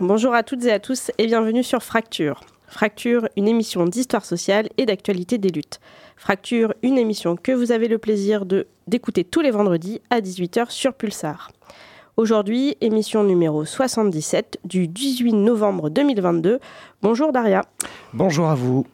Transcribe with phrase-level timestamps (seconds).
[0.00, 2.42] Bonjour, à toutes et à tous et bienvenue sur Fracture.
[2.68, 5.80] Fracture, une émission d'histoire sociale et d'actualité des luttes.
[6.16, 8.44] Fracture, une émission que vous avez le plaisir
[8.86, 11.50] d'écouter tous les vendredis à 18h sur Pulsar.
[12.16, 16.60] Aujourd'hui, émission numéro 77 du 18 novembre 2022.
[17.02, 17.62] Bonjour Daria.
[18.12, 18.86] Bonjour à vous.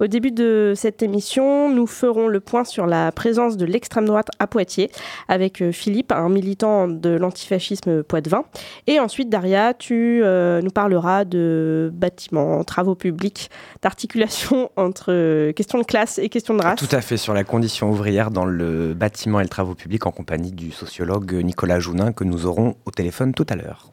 [0.00, 4.26] Au début de cette émission, nous ferons le point sur la présence de l'extrême droite
[4.40, 4.90] à Poitiers
[5.28, 8.44] avec euh, Philippe, un militant de l'antifascisme poitevin.
[8.88, 13.50] Et ensuite, Daria, tu euh, nous parleras de bâtiments, travaux publics,
[13.82, 16.80] d'articulation entre euh, questions de classe et questions de race.
[16.80, 20.10] Tout à fait, sur la condition ouvrière dans le bâtiment et le travaux publics en
[20.10, 23.92] compagnie du sociologue Nicolas Jounin que nous aurons au téléphone tout à l'heure.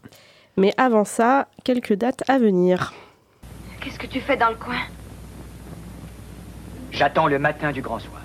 [0.57, 2.91] Mais avant ça, quelques dates à venir.
[3.81, 4.79] Qu'est-ce que tu fais dans le coin?
[6.91, 8.21] J'attends le matin du grand soir.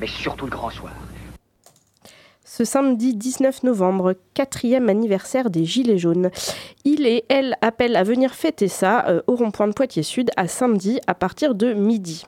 [0.00, 0.92] Mais surtout le grand soir.
[2.44, 6.30] Ce samedi 19 novembre, quatrième anniversaire des Gilets jaunes.
[6.84, 10.48] Il et elle appellent à venir fêter ça euh, au rond-point de Poitiers Sud à
[10.48, 12.26] samedi à partir de midi.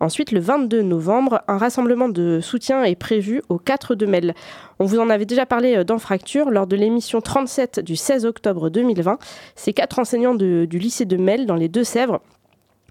[0.00, 4.34] Ensuite, le 22 novembre, un rassemblement de soutien est prévu au 4 de Mel.
[4.78, 8.24] On vous en avait déjà parlé euh, dans Fracture lors de l'émission 37 du 16
[8.24, 9.18] octobre 2020.
[9.54, 12.22] Ces quatre enseignants du lycée de Mel dans les Deux-Sèvres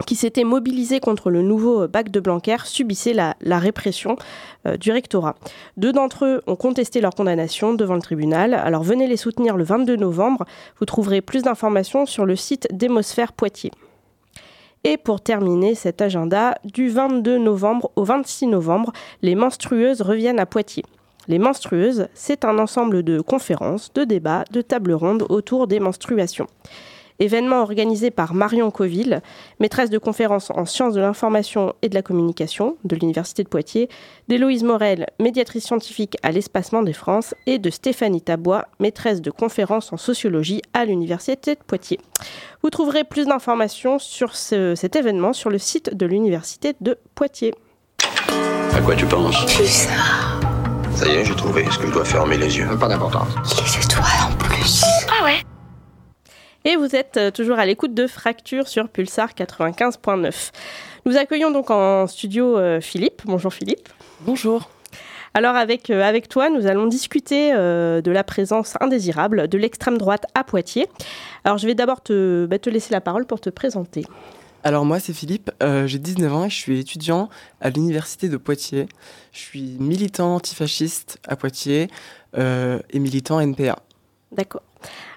[0.05, 4.17] qui s'étaient mobilisés contre le nouveau bac de Blanquer subissaient la, répression
[4.67, 5.35] euh, du rectorat.
[5.77, 8.53] Deux d'entre eux ont contesté leur condamnation devant le tribunal.
[8.53, 10.45] Alors venez les soutenir le 22 novembre.
[10.79, 13.72] Vous trouverez plus d'informations sur le site d'Hémosphère Poitiers.
[14.83, 18.91] Et pour terminer cet agenda, du 22 novembre au 26 novembre,
[19.23, 20.85] les menstrueuses reviennent à Poitiers.
[21.27, 26.45] Les menstrueuses, c'est un ensemble de conférences, de débats, de tables rondes autour des menstruations
[27.19, 29.21] événement organisé par Marion Coville,
[29.59, 33.89] maîtresse de conférences en sciences de l'information et de la communication de l'Université de Poitiers,
[34.27, 39.93] d'Héloïse Morel, médiatrice scientifique à l'Espacement des France, et de Stéphanie Tabois, maîtresse de conférences
[39.93, 41.99] en sociologie à l'Université de Poitiers.
[42.63, 47.53] Vous trouverez plus d'informations sur cet événement sur le site de l'Université de Poitiers.
[48.73, 49.45] À quoi tu penses?
[49.55, 49.89] Plus ça.
[50.95, 51.63] Ça y est, j'ai trouvé.
[51.63, 53.27] Est-ce que je dois fermer les yeux Pas d'importance.
[56.67, 60.49] Et vous êtes euh, toujours à l'écoute de Fracture sur Pulsar 95.9.
[61.05, 63.21] Nous accueillons donc en studio euh, Philippe.
[63.25, 63.87] Bonjour Philippe.
[64.21, 64.71] Bonjour.
[65.35, 70.25] Alors avec, euh, avec toi, nous allons discuter de la présence indésirable de l'extrême droite
[70.33, 70.87] à Poitiers.
[71.43, 74.03] Alors je vais d'abord te, bah, te laisser la parole pour te présenter.
[74.63, 75.51] Alors moi c'est Philippe,
[75.85, 77.29] j'ai 19 ans et je suis étudiant
[77.61, 78.87] à l'université de Poitiers.
[79.33, 81.89] Je suis militant antifasciste à Poitiers
[82.35, 83.77] et militant NPA.
[84.31, 84.63] D'accord.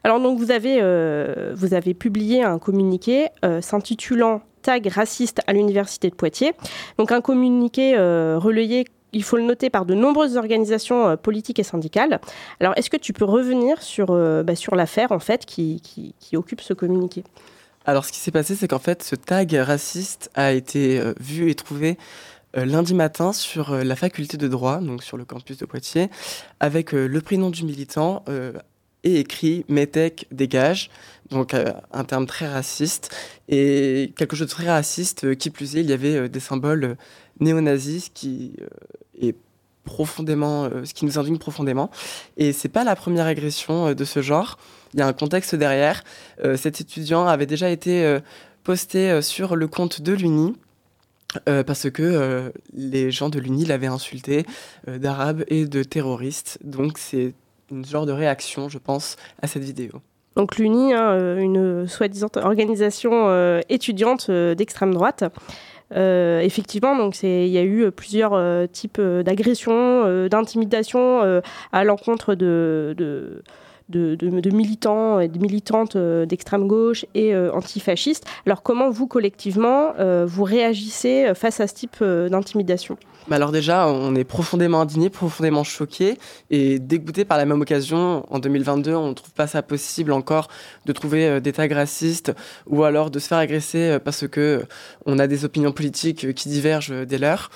[0.04, 5.52] Alors donc vous avez, euh, vous avez publié un communiqué euh, s'intitulant Tag raciste à
[5.52, 6.52] l'université de Poitiers.
[6.98, 11.62] Donc un communiqué euh, relayé il faut le noter par de nombreuses organisations politiques et
[11.62, 12.20] syndicales.
[12.60, 16.74] Alors, est-ce que tu peux revenir sur, bah, l'affaire en fait qui, qui, occupe ce
[16.74, 17.24] communiqué?
[17.86, 21.54] Alors, ce qui s'est passé, c'est qu'en fait, ce tag raciste a été vu et
[21.54, 21.96] trouvé
[22.52, 26.10] lundi matin sur la faculté de droit, donc sur le campus de Poitiers,
[26.60, 28.26] avec le prénom du militant
[29.04, 30.90] et écrit Metec dégage,
[31.30, 33.14] donc euh, un terme très raciste
[33.48, 35.24] et quelque chose de très raciste.
[35.24, 36.96] Euh, qui plus est, il y avait euh, des symboles
[37.40, 38.54] néo-nazis, qui
[39.20, 39.36] est
[39.84, 41.90] profondément, ce qui nous indigne profondément.
[42.36, 44.58] Et c'est pas la première agression de ce genre.
[44.92, 46.04] Il y a un contexte derrière.
[46.56, 48.18] cet étudiant avait déjà été
[48.64, 50.56] posté sur le compte de l'Uni.
[51.46, 54.44] parce que les gens de l'Uni l'avaient insulté
[54.86, 56.58] d'arabe et de terroriste.
[56.62, 57.32] Donc c'est
[57.70, 60.00] une genre de réaction, je pense, à cette vidéo.
[60.38, 65.24] Donc l'UNI, euh, une soi-disant organisation euh, étudiante euh, d'extrême droite.
[65.90, 71.42] effectivement, donc il y a eu plusieurs types d'agressions, d'intimidation
[71.72, 73.42] à l'encontre de
[73.88, 78.24] de, militants et de militantes d'extrême gauche et antifascistes.
[78.46, 79.92] Alors comment vous, collectivement,
[80.26, 82.98] vous réagissez face à ce type d'intimidation?
[83.28, 86.16] Bah alors déjà, on est profondément indigné, profondément choqué
[86.50, 88.24] et dégoûté par la même occasion.
[88.30, 90.48] En 2022, on ne trouve pas ça possible encore
[90.86, 92.32] de trouver euh, des tags racistes
[92.66, 94.62] ou alors de se faire agresser euh, parce que euh,
[95.04, 97.50] on a des opinions politiques qui divergent des leurs.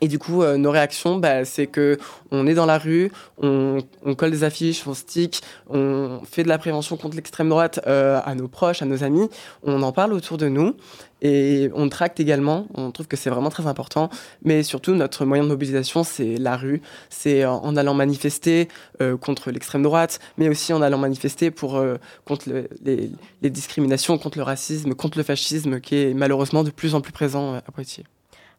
[0.00, 1.98] Et du coup, nos réactions, bah, c'est que
[2.30, 6.48] on est dans la rue, on, on, colle des affiches, on stick, on fait de
[6.48, 9.28] la prévention contre l'extrême droite à nos proches, à nos amis,
[9.62, 10.74] on en parle autour de nous.
[11.22, 14.10] Et on tracte également, on trouve que c'est vraiment très important,
[14.42, 18.68] mais surtout notre moyen de mobilisation, c'est la rue, c'est en allant manifester
[19.00, 22.48] euh, contre l'extrême droite, mais aussi en allant manifester pour, euh, contre
[22.84, 27.12] les, discriminations, contre le racisme, contre le fascisme qui est malheureusement de plus en plus
[27.12, 28.04] présent euh, à Poitiers.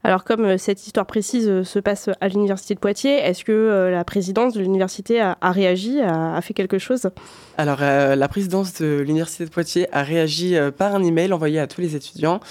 [0.04, 4.54] Alors comme cette histoire précise se passe à l'université de Poitiers, est-ce que la présidence
[4.54, 7.10] de l'université a, réagi, a, fait quelque chose?
[7.58, 11.80] Alors la présidence de l'université de Poitiers a réagi par un email envoyé à tous
[11.80, 12.42] les étudiants.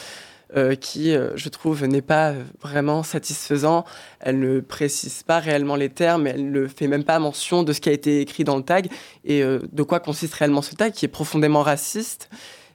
[0.55, 3.87] Euh, qui, euh, je trouve, n'est pas vraiment satisfaisant.
[4.21, 7.81] Elle ne précise pas réellement les termes, elle ne fait même pas mention de ce
[7.81, 8.89] qui a été écrit dans le tag
[9.25, 12.29] et euh, de quoi consiste réellement ce tag, qui est profondément raciste.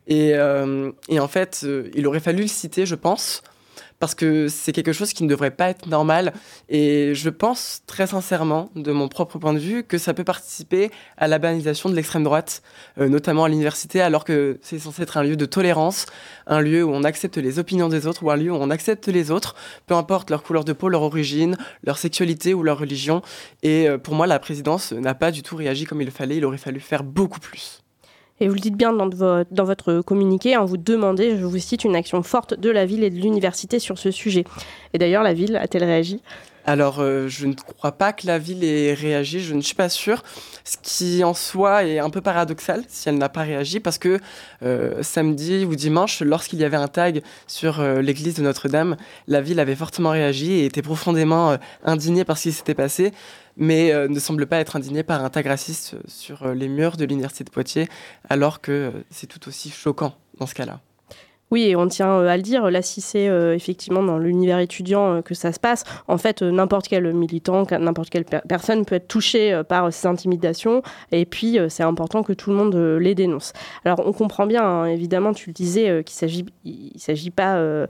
[0.07, 3.43] Et en fait, il aurait fallu le citer, je pense,
[3.99, 6.33] parce que c'est quelque chose qui ne devrait pas être normal.
[6.69, 10.91] Et je pense très sincèrement, de mon propre point de vue, que ça peut participer
[11.17, 12.61] à la banalisation de l'extrême droite,
[12.99, 16.05] euh, notamment à l'université, alors que c'est censé être un lieu de tolérance,
[16.45, 19.07] un lieu où on accepte les opinions des autres, ou un lieu où on accepte
[19.07, 19.55] les autres,
[19.85, 23.21] peu importe leur couleur de peau, leur origine, leur sexualité ou leur religion.
[23.63, 26.45] Et euh, pour moi, la présidence n'a pas du tout réagi comme il fallait, il
[26.45, 27.81] aurait fallu faire beaucoup plus.
[28.39, 31.95] Et vous le dites bien dans, votre communiqué, en vous demandez, je vous cite, une
[31.95, 34.43] action forte de la ville et de l'université sur ce sujet.
[34.93, 36.21] Et d'ailleurs, la ville a-t-elle réagi?
[36.69, 39.87] Alors, euh, je ne crois pas que la ville ait réagi, je ne suis pas
[39.87, 40.21] sûre.
[40.65, 44.19] Ce qui en soi est un peu paradoxal si elle n'a pas réagi, parce que
[44.63, 48.97] euh, samedi ou dimanche, lorsqu'il y avait un tag sur euh, l'église de Notre-Dame,
[49.29, 53.13] la ville avait fortement réagi et était profondément indignée par ce qui s'était passé,
[53.57, 57.43] mais ne semble pas être indignée par un tag raciste sur les murs de l'université
[57.43, 57.89] de Poitiers,
[58.29, 60.81] alors que c'est tout aussi choquant dans ce cas-là.
[61.49, 64.59] Oui, et on tient euh, à le dire, là, si c'est euh, effectivement dans l'univers
[64.59, 68.95] étudiant euh, que ça se passe, en fait, n'importe quel militant, n'importe quelle personne peut
[68.95, 73.53] être touchée par ces intimidations, et puis c'est important que tout le monde les dénonce.
[73.85, 76.45] Alors, on comprend bien, hein, évidemment, tu le disais, qu'il s'agit,
[76.97, 77.87] s'agit pas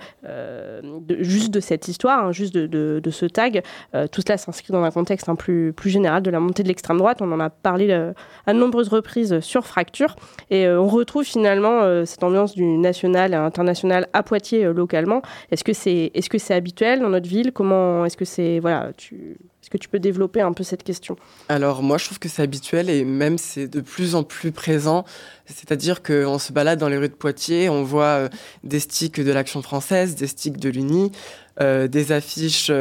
[1.19, 3.63] juste de cette histoire, hein, juste de, ce tag.
[4.12, 6.98] tout cela s'inscrit dans un contexte un plus, plus général de la montée de l'extrême
[6.98, 7.21] droite.
[7.21, 10.15] On en a parlé à de nombreuses reprises sur Fracture,
[10.50, 15.21] et on retrouve finalement cette ambiance du national international à Poitiers euh, localement.
[15.51, 17.51] Est-ce que c'est est-ce que habituel dans notre ville?
[17.51, 21.17] Comment est-ce que c'est voilà tu est-ce que tu peux développer un peu cette question?
[21.49, 25.03] Alors moi je trouve que c'est habituel et même c'est de plus en plus présent.
[25.45, 28.29] C'est-à-dire qu'on se balade dans les rues de Poitiers, on voit euh,
[28.63, 31.11] des sticks de l'Action française, des sticks de l'Uni,
[31.59, 32.71] euh, des affiches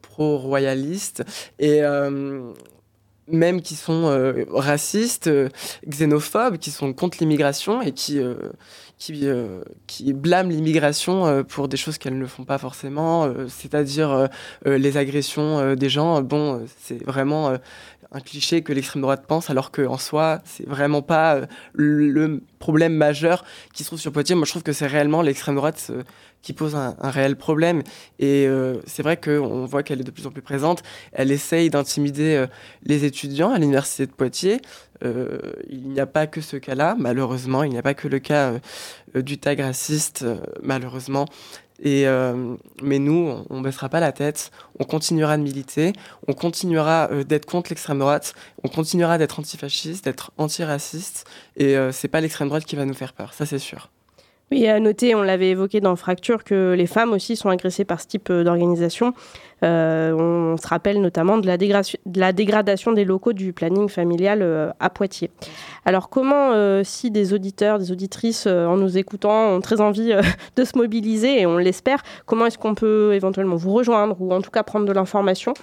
[0.00, 1.24] pro-royalistes
[1.58, 1.80] et
[3.28, 5.28] même qui sont racistes,
[5.86, 8.20] xénophobes, qui sont contre l'immigration et qui
[8.98, 13.46] qui, euh, qui blâment l'immigration euh, pour des choses qu'elles ne font pas forcément, euh,
[13.48, 14.28] c'est-à-dire
[14.64, 16.22] les agressions des gens.
[16.22, 17.56] Bon, c'est vraiment
[18.16, 21.42] un cliché que l'extrême droite pense, alors qu'en soi, c'est vraiment pas
[21.74, 24.34] le problème majeur qui se trouve sur Poitiers.
[24.34, 25.92] Moi, je trouve que c'est réellement l'extrême droite
[26.42, 27.82] qui pose un, réel problème.
[28.18, 28.48] Et
[28.86, 30.82] c'est vrai qu'on voit qu'elle est de plus en plus présente.
[31.12, 32.46] Elle essaye d'intimider
[32.84, 34.60] les étudiants à l'université de Poitiers.
[35.04, 37.62] Euh, il n'y a pas que ce cas-là, malheureusement.
[37.62, 38.54] Il n'y a pas que le cas
[39.14, 41.26] euh, du tag raciste, euh, malheureusement.
[41.82, 42.06] Et,
[42.82, 45.92] mais nous, on ne baissera pas la tête, on continuera de militer,
[46.26, 48.34] on continuera d'être contre l'extrême droite,
[48.64, 53.12] on continuera d'être antifasciste, d'être antiraciste, et c'est pas l'extrême droite qui va nous faire
[53.12, 53.90] peur, ça c'est sûr.
[54.52, 58.00] Oui, à noter, on l'avait évoqué dans Fracture, que les femmes aussi sont agressées par
[58.00, 59.12] ce type euh, d'organisation.
[59.64, 64.42] Euh, on se rappelle notamment de la, de la, dégradation des locaux du planning familial
[64.42, 65.32] euh, à Poitiers.
[65.84, 66.52] Alors comment,
[66.84, 70.12] si des auditeurs, des auditrices, en nous écoutant, ont très envie
[70.56, 74.42] de se mobiliser, et on l'espère, comment est-ce qu'on peut éventuellement vous rejoindre ou en
[74.42, 75.54] tout cas prendre de l'information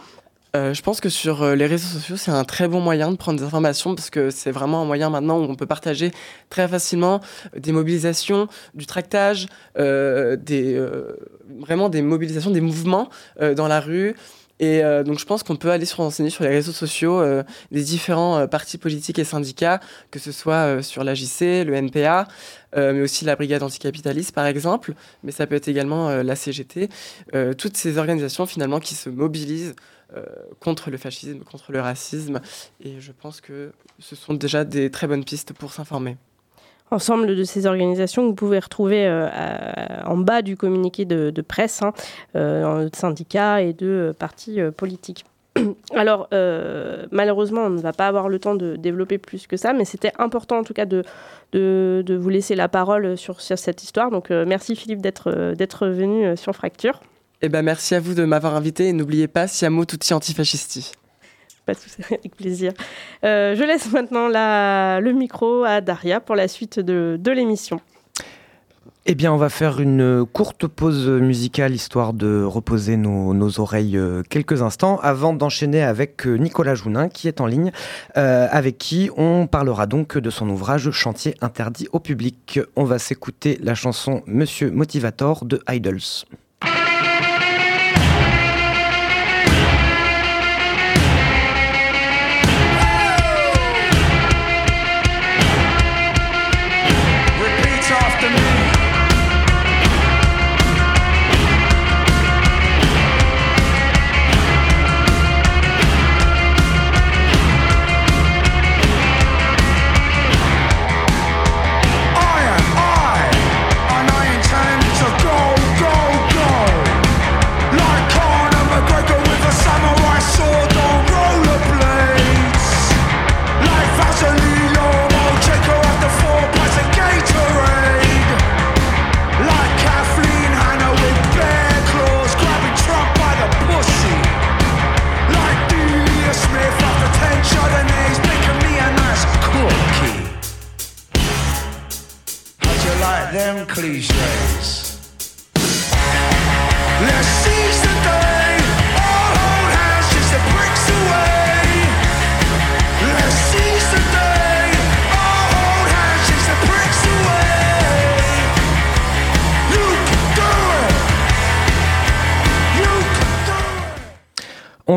[0.55, 3.15] euh, je pense que sur euh, les réseaux sociaux, c'est un très bon moyen de
[3.15, 6.12] prendre des informations parce que c'est vraiment un moyen maintenant où on peut partager
[6.50, 7.22] très facilement
[7.57, 9.48] des mobilisations, du tractage,
[9.79, 10.38] euh,
[11.60, 14.15] vraiment des mobilisations, des mouvements dans la rue.
[14.60, 17.22] Et donc je pense qu'on peut aller se renseigner sur les réseaux sociaux
[17.72, 22.27] des différents partis politiques et syndicats, que ce soit sur l'AJC, le NPA,
[22.77, 24.93] mais aussi la Brigade anticapitaliste par exemple,
[25.24, 26.89] mais ça peut être également la CGT.
[27.57, 29.75] toutes ces organisations finalement qui se mobilisent
[30.60, 32.41] contre le fascisme, contre le racisme.
[32.82, 36.17] Et je pense que ce sont déjà des très bonnes pistes pour s'informer.
[36.91, 39.27] Ensemble de ces organisations vous pouvez retrouver euh,
[40.05, 41.91] en bas du communiqué de, presse, hein,
[42.36, 45.25] euh, de syndicats et de partis politiques.
[45.96, 46.29] Alors,
[47.12, 50.12] malheureusement, on ne va pas avoir le temps de développer plus que ça, mais c'était
[50.20, 51.03] important en tout cas de,
[51.51, 54.12] de, vous laisser la parole sur cette histoire.
[54.12, 57.00] Donc, merci Philippe d'être venu sur Fracture.
[57.45, 60.93] Eh ben, merci à vous de m'avoir invité et n'oubliez pas Siamo tutti antifascisti.
[61.65, 62.71] Pas de souci, avec plaisir.
[63.25, 67.81] Euh, je laisse maintenant la, le micro à Daria pour la suite de, de l'émission.
[69.05, 73.97] Eh bien, on va faire une courte pause musicale histoire de reposer nos, nos oreilles
[73.97, 77.73] euh, quelques instants avant d'enchaîner avec euh, Nicolas Jounin qui est en ligne,
[78.15, 82.62] euh, avec qui on parlera donc de son ouvrage Chantier interdit au public.
[82.77, 86.23] On va s'écouter la chanson Monsieur Motivator de Idols.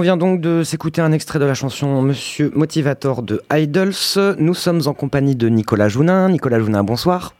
[0.07, 3.91] Vient donc de s'écouter un extrait de la chanson Monsieur Motivator de Idols.
[4.39, 6.29] Nous sommes en compagnie de Nicolas Jounin.
[6.29, 7.35] Nicolas Jounin, bonsoir.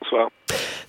[0.00, 0.28] Bonsoir.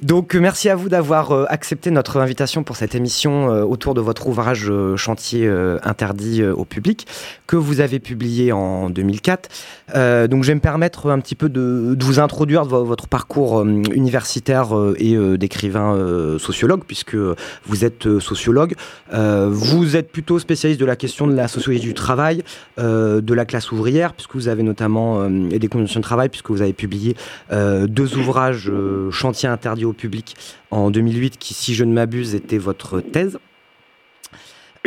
[0.01, 3.95] Donc euh, merci à vous d'avoir euh, accepté notre invitation pour cette émission euh, autour
[3.95, 5.47] de votre ouvrage Chantier
[5.83, 7.07] interdit au public
[7.47, 9.49] que vous avez publié en 2004.
[9.95, 13.07] Euh, donc je vais me permettre un petit peu de, de vous introduire vo- votre
[13.07, 18.75] parcours universitaire et d'écrivain sociologue puisque vous êtes sociologue.
[19.13, 22.43] Vous êtes plutôt spécialiste de la question de la sociologie du travail,
[22.77, 26.61] de la classe ouvrière puisque vous avez notamment et des conditions de travail puisque vous
[26.61, 27.15] avez publié
[27.51, 28.71] deux ouvrages
[29.11, 30.35] Chantier interdit au public
[30.71, 33.39] en 2008 qui, si je ne m'abuse, était votre thèse.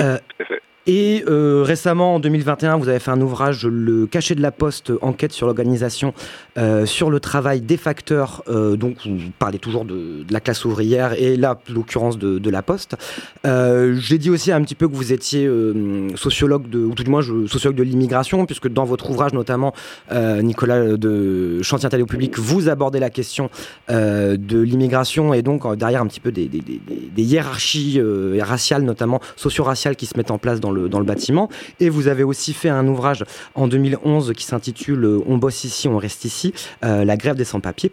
[0.00, 0.18] Euh.
[0.86, 4.92] Et euh, récemment, en 2021, vous avez fait un ouvrage, Le cachet de la poste,
[5.02, 6.14] enquête sur l'organisation,
[6.56, 8.42] euh, sur le travail des facteurs.
[8.48, 12.96] euh, donc, vous parlez toujours de, la classe ouvrière et là, l'occurrence de, la poste.
[13.44, 15.48] J'ai dit aussi un petit peu que vous étiez
[16.16, 19.74] sociologue, de, ou tout du moins sociologue de l'immigration, puisque dans votre ouvrage, notamment,
[20.12, 23.50] Nicolas de Chantier interdit public, vous abordez la question
[23.88, 28.00] de l'immigration et donc derrière un petit peu des, des- hiérarchies
[28.40, 31.48] raciales, notamment socio-raciales, qui se mettent en place dans dans le bâtiment.
[31.78, 33.24] Et vous avez aussi fait un ouvrage
[33.54, 36.52] en 2011 qui s'intitule euh, On bosse ici, on reste ici,
[36.84, 37.92] euh, la grève des sans-papiers.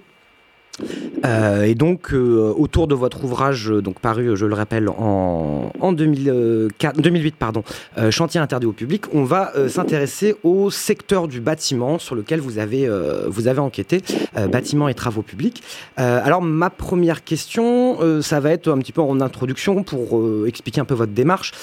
[1.26, 5.72] Euh, et donc, euh, autour de votre ouvrage, euh, donc paru, je le rappelle, en,
[5.80, 7.64] en 2004 2008, pardon,
[8.12, 12.90] Chantier interdit au public, on va s'intéresser au secteur du bâtiment sur lequel vous avez,
[13.28, 14.02] vous avez enquêté,
[14.50, 15.64] bâtiment et travaux publics.
[15.98, 20.86] Alors, ma première question, ça va être un petit peu en introduction pour expliquer un
[20.86, 21.54] peu votre démarche.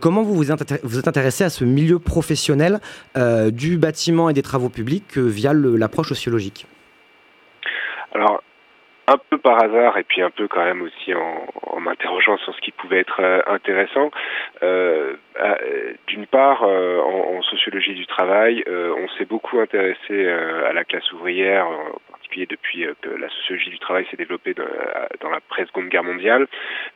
[0.00, 0.44] Comment vous vous,
[0.82, 2.80] vous êtes intéressé à ce milieu professionnel
[3.50, 6.66] du bâtiment et des travaux publics via l'approche sociologique?
[8.14, 8.42] Alors,
[9.10, 12.54] un peu par hasard et puis un peu quand même aussi en, en m'interrogeant sur
[12.54, 14.10] ce qui pouvait être euh, intéressant.
[14.62, 15.14] Euh,
[16.06, 20.84] D'une part, euh, en, en sociologie du travail, euh, on s'est beaucoup intéressé à la
[20.84, 24.64] classe ouvrière, en particulier depuis que la sociologie du travail s'est développée dans,
[25.20, 26.46] dans la pré-seconde guerre mondiale,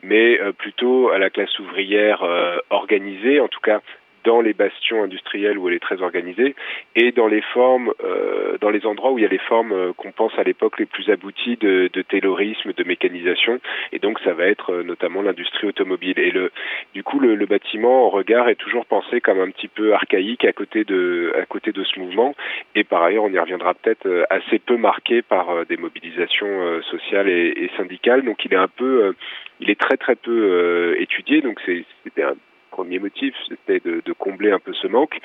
[0.02, 2.22] mais plutôt à la classe ouvrière
[2.70, 3.80] organisée, en tout cas
[4.24, 6.54] dans les bastions industriels où elle est très organisée
[6.96, 9.92] et dans les formes, euh, dans les endroits où il y a les formes euh,
[9.92, 13.60] qu'on pense à l'époque les plus abouties de, de taylorisme, de mécanisation,
[13.92, 16.18] et donc ça va être euh, notamment l'industrie automobile.
[16.18, 16.50] Et le,
[16.94, 20.44] du coup, le, le bâtiment en regard est toujours pensé comme un petit peu archaïque
[20.44, 22.34] à côté de, à côté de ce mouvement,
[22.74, 27.28] et par ailleurs, on y reviendra peut-être euh, assez peu marqué par des mobilisations sociales
[27.28, 28.22] et, syndicales.
[28.22, 29.14] Donc, il est un peu,
[29.60, 31.40] il est très très peu euh, étudié.
[31.40, 32.34] Donc, c'est c'était un
[32.74, 35.16] premier motif, c'était de, combler un peu ce manque.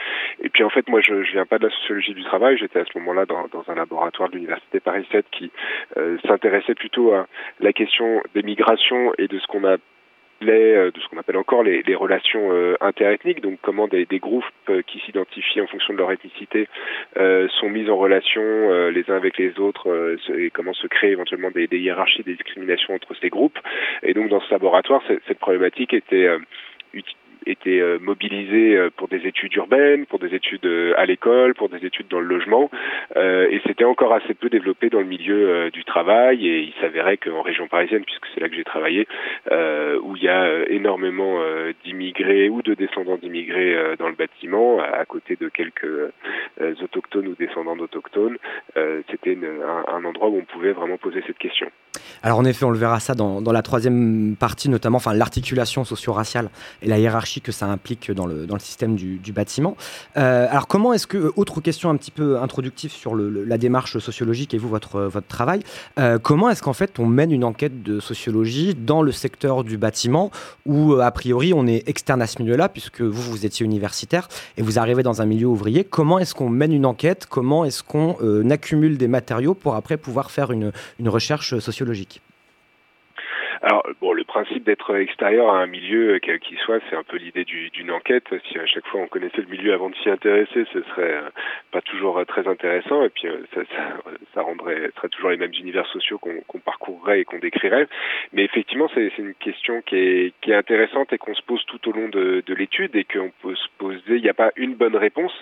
[0.44, 2.58] Et puis en fait, moi, je, je viens pas de la sociologie du travail.
[2.58, 5.52] J'étais à ce moment-là dans, un laboratoire de l'université Paris 7 qui
[5.98, 7.28] euh, s'intéressait plutôt à
[7.60, 9.78] la question des migrations et de ce qu'on a
[10.42, 15.00] de ce qu'on appelle encore les, relations euh, interethniques, donc comment des, groupes euh, qui
[15.00, 16.68] s'identifient en fonction de leur ethnicité
[17.18, 20.88] euh, sont mis en relation euh, les uns avec les autres euh, et comment se
[20.88, 23.58] créent éventuellement des, des, hiérarchies, des discriminations entre ces groupes.
[24.04, 26.30] Et donc dans ce laboratoire, cette problématique était
[27.46, 31.70] était euh, mobilisé euh, pour des études urbaines, pour des études euh, à l'école, pour
[31.70, 32.70] des études dans le logement,
[33.16, 36.48] et c'était encore assez peu développé dans le milieu du travail.
[36.48, 39.08] Et il s'avérait qu'en région parisienne, puisque c'est là que j'ai travaillé,
[40.02, 41.40] où il y a énormément
[41.84, 46.12] d'immigrés ou de descendants d'immigrés dans le bâtiment, à, côté de quelques
[46.82, 48.38] autochtones ou descendants d'autochtones,
[49.10, 51.70] c'était un, un, endroit où on pouvait vraiment poser cette question.
[52.24, 55.84] Alors en effet, on le verra ça dans, dans la troisième partie, notamment, enfin l'articulation
[55.84, 56.50] socio-raciale
[56.82, 59.78] et la hiérarchie que ça implique dans le, dans le système du, du bâtiment.
[60.18, 64.54] Euh, alors comment est-ce que, autre question un petit peu introductive sur la démarche sociologique
[64.54, 65.62] et vous, votre, votre travail,
[66.00, 69.78] euh, comment est-ce qu'en fait on mène une enquête de sociologie dans le secteur du
[69.78, 70.32] bâtiment
[70.66, 74.62] où a priori on est externe à ce milieu-là puisque vous, vous étiez universitaire et
[74.62, 78.18] vous arrivez dans un milieu ouvrier, comment est-ce qu'on mène une enquête, comment est-ce qu'on
[78.22, 82.22] euh, accumule des matériaux pour après pouvoir faire une, une recherche sociologique?
[83.62, 87.18] Alors, bon, le principe d'être extérieur à un milieu, quel qu'il soit, c'est un peu
[87.18, 88.26] l'idée d'une enquête.
[88.50, 91.30] Si à chaque fois on connaissait le milieu avant de s'y intéresser, ce serait euh,
[91.72, 93.98] pas toujours très intéressant, et puis euh, ça, ça,
[94.34, 97.88] ça rendrait serait toujours les mêmes univers sociaux qu'on qu parcourrait et qu'on décrirait.
[98.34, 101.90] Mais effectivement, c'est une question qui est, qui est intéressante et qu'on se pose tout
[101.90, 104.76] au long de, de l'étude et qu'on peut se poser il n'y a pas une
[104.76, 105.34] bonne réponse,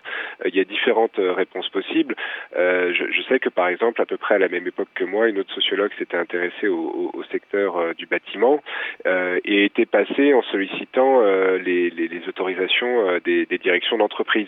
[0.43, 2.15] euh, il y a différentes euh, réponses possibles.
[2.55, 5.03] Euh, je, je sais que par exemple, à peu près à la même époque que
[5.03, 8.61] moi, une autre sociologue s'était intéressée au, au- au secteur euh, du bâtiment
[9.05, 14.47] euh, et était passée en sollicitant euh, les autorisations euh, des, des directions d'entreprise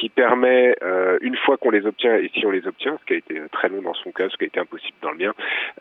[0.00, 3.12] qui permet, euh, une fois qu'on les obtient, et si on les obtient, ce qui
[3.12, 5.18] a été euh, très long dans son cas, ce qui a été impossible dans le
[5.18, 5.34] mien,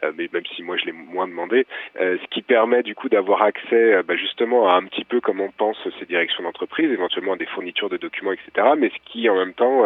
[0.03, 1.65] euh, mais même si moi je l'ai moins demandé,
[2.01, 5.21] euh, ce qui permet du coup d'avoir accès euh, bah, justement à un petit peu
[5.21, 9.29] comment pensent ces directions d'entreprise, éventuellement à des fournitures de documents, etc., mais ce qui
[9.29, 9.85] en même temps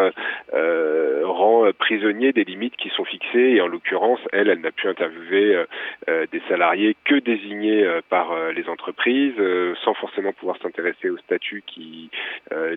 [0.53, 4.87] euh, rend prisonnier des limites qui sont fixées, et en l'occurrence, elle, elle n'a pu
[4.87, 5.63] interviewer
[6.07, 9.35] des salariés que désignés par les entreprises,
[9.83, 12.09] sans forcément pouvoir s'intéresser aux statuts qui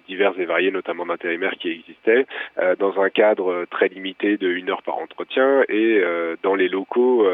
[0.06, 2.26] divers et variés, notamment d'intérimaires qui existaient,
[2.59, 6.54] euh, dans un cadre euh, très limité de une heure par entretien et euh, dans
[6.54, 7.25] les locaux,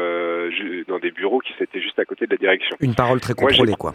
[0.87, 2.75] dans des bureaux qui étaient juste à côté de la direction.
[2.79, 3.93] Une parole très Moi, contrôlée, quoi.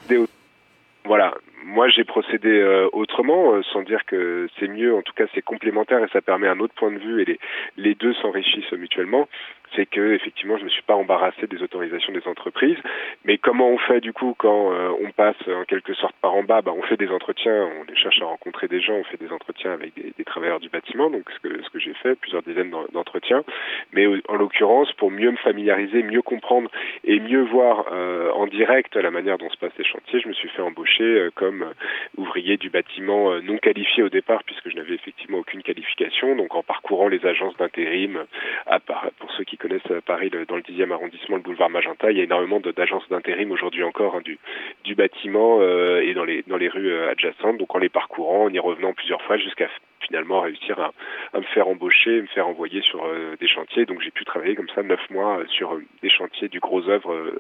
[1.04, 1.34] Voilà.
[1.64, 4.94] Moi, j'ai procédé euh, autrement, euh, sans dire que c'est mieux.
[4.94, 7.38] En tout cas, c'est complémentaire et ça permet un autre point de vue et
[7.76, 9.28] les, deux s'enrichissent mutuellement.
[9.76, 12.78] C'est que effectivement, je me suis pas embarrassé des autorisations des entreprises.
[13.24, 16.42] Mais comment on fait du coup quand euh, on passe en quelque sorte par en
[16.42, 16.62] bas?
[16.62, 19.72] Bah, On fait des entretiens, on cherche à rencontrer des gens, on fait des entretiens
[19.72, 21.10] avec des, travailleurs du bâtiment.
[21.10, 23.44] Donc ce que ce que j'ai fait, plusieurs dizaines d'en- d'entretiens.
[23.92, 26.70] Mais en l'occurrence, pour mieux me familiariser, mieux comprendre
[27.04, 27.86] et mieux voir
[28.34, 31.30] en direct la manière dont se passent les chantiers, je me suis fait embaucher euh,
[31.48, 31.72] comme euh,
[32.18, 36.36] ouvrier du bâtiment euh, non qualifié au départ puisque je n'avais effectivement aucune qualification.
[36.36, 38.24] Donc en parcourant les agences d'intérim,
[38.70, 38.78] euh,
[39.18, 42.24] pour ceux qui connaissent Paris dans le 10e arrondissement, le boulevard Magenta, il y a
[42.24, 47.56] énormément d'agences d'intérim aujourd'hui encore hein, du, bâtiment et dans les dans les rues adjacentes.
[47.58, 49.68] Donc en les parcourant, en y revenant plusieurs fois jusqu'à
[50.00, 53.06] finalement réussir à, me faire embaucher, me faire envoyer sur
[53.38, 53.86] des chantiers.
[53.86, 57.32] Donc j'ai pu travailler comme ça neuf mois sur des chantiers du gros œuvre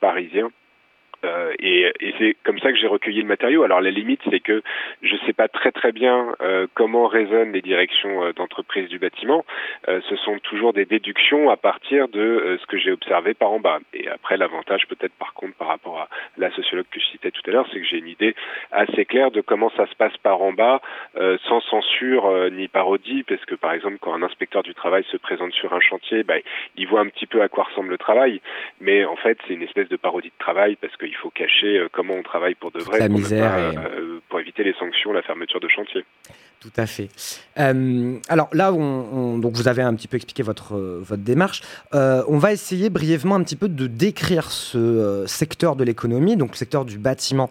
[0.00, 0.50] parisien.
[1.24, 3.62] Euh, et c'est comme ça que j'ai recueilli le matériau.
[3.62, 4.62] Alors la limite, c'est que
[5.02, 9.44] je sais pas très très bien euh, comment résonnent les directions euh, d'entreprise du bâtiment.
[9.88, 13.60] Euh, ce sont toujours des déductions à partir de ce que j'ai observé par en
[13.60, 13.78] bas.
[13.92, 17.42] Et après, l'avantage peut-être par contre par rapport à la sociologue que je citais tout
[17.46, 18.34] à l'heure, c'est que j'ai une idée
[18.70, 20.80] assez claire de comment ça se passe par en bas,
[21.48, 25.52] sans censure ni parodie, parce que par exemple, quand un inspecteur du travail se présente
[25.52, 26.36] sur un chantier, bah,
[26.76, 28.40] il voit un petit peu à quoi ressemble le travail,
[28.80, 31.88] mais en fait, c'est une espèce de parodie de travail parce qu'il faut cacher euh,
[31.92, 34.64] comment on travaille pour de vrai, la pour, ne misère pas, et- euh, pour éviter
[34.64, 36.04] les sanctions, la fermeture de chantier.
[36.60, 37.08] Tout à fait.
[37.58, 41.60] Euh, alors là, on, on- donc vous avez un petit peu expliqué votre, votre démarche.
[41.94, 46.36] Euh, on va essayer brièvement un petit peu de décrire ce euh, secteur de l'économie,
[46.38, 47.50] donc le secteur du bâtiment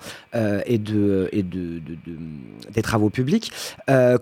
[0.65, 2.17] et, de, et de, de- de-
[2.71, 3.51] des travaux publics.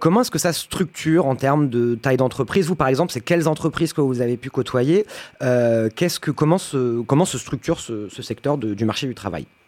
[0.02, 2.68] Comment est-ce que ça se structure en termes de taille d'entreprise?
[2.68, 5.06] Vous, par exemple, c'est quelles entreprises que vous avez pu côtoyer?
[5.40, 9.31] Qu'est-ce que, comment, se, comment se structure ce, ce secteur du marché du travail?
[9.32, 9.61] travail.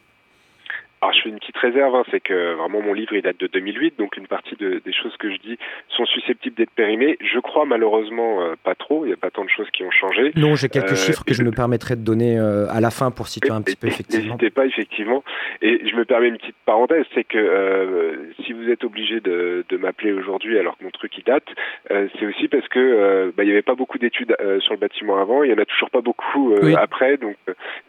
[1.04, 3.48] Alors je fais une petite réserve, hein, c'est que vraiment mon livre il date de
[3.48, 5.58] 2008, donc une partie de- des choses que je dis
[5.90, 7.18] sont susceptibles d'être périmées.
[7.20, 9.92] Je crois malheureusement euh, pas trop, il n'y a pas tant de choses qui ont
[9.92, 10.32] changé.
[10.38, 13.12] Non, j'ai quelques Euh, chiffres que je me permettrai de donner euh, à la fin
[13.12, 14.36] pour situer un petit peu effectivement.
[14.36, 15.26] N'hésitez pas, effectivement.
[15.62, 19.66] Et je me permets une petite parenthèse, c'est que euh, si vous êtes obligé de,
[19.68, 21.48] de m'appeler aujourd'hui alors que mon truc il date,
[21.92, 24.80] euh, c'est aussi parce que bah, il n'y avait pas beaucoup d'études euh, sur le
[24.80, 26.76] bâtiment avant, il y en a toujours pas beaucoup euh, Oui.
[26.78, 27.36] après, donc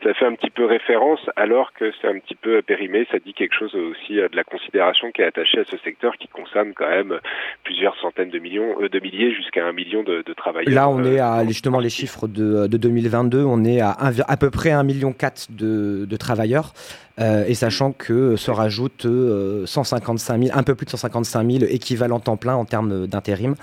[0.02, 3.03] ça fait un petit peu référence alors que c'est un petit peu périmé.
[3.10, 6.16] Ça dit quelque chose aussi euh, de la considération qui est attachée à ce secteur
[6.16, 7.18] qui concerne quand même
[7.64, 10.74] plusieurs centaines de millions, euh, de milliers jusqu'à un million de, de travailleurs.
[10.74, 14.12] Là, on est euh, à justement les chiffres de, de 2022, on est à, un
[14.26, 15.14] à peu près 1,4 million
[15.50, 16.72] de, de travailleurs.
[17.20, 21.64] Euh, et sachant que se rajoutent euh, 155 000, un peu plus de 155 000
[21.70, 23.54] équivalents temps plein en termes d'intérim.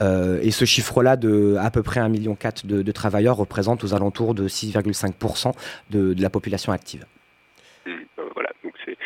[0.00, 3.94] Euh, et ce chiffre-là de à peu près 1,4 million de, de travailleurs représente aux
[3.94, 5.52] alentours de 6,5%
[5.90, 7.04] de, de la population active.
[7.84, 8.96] Mm, euh, Voilà, donc c'est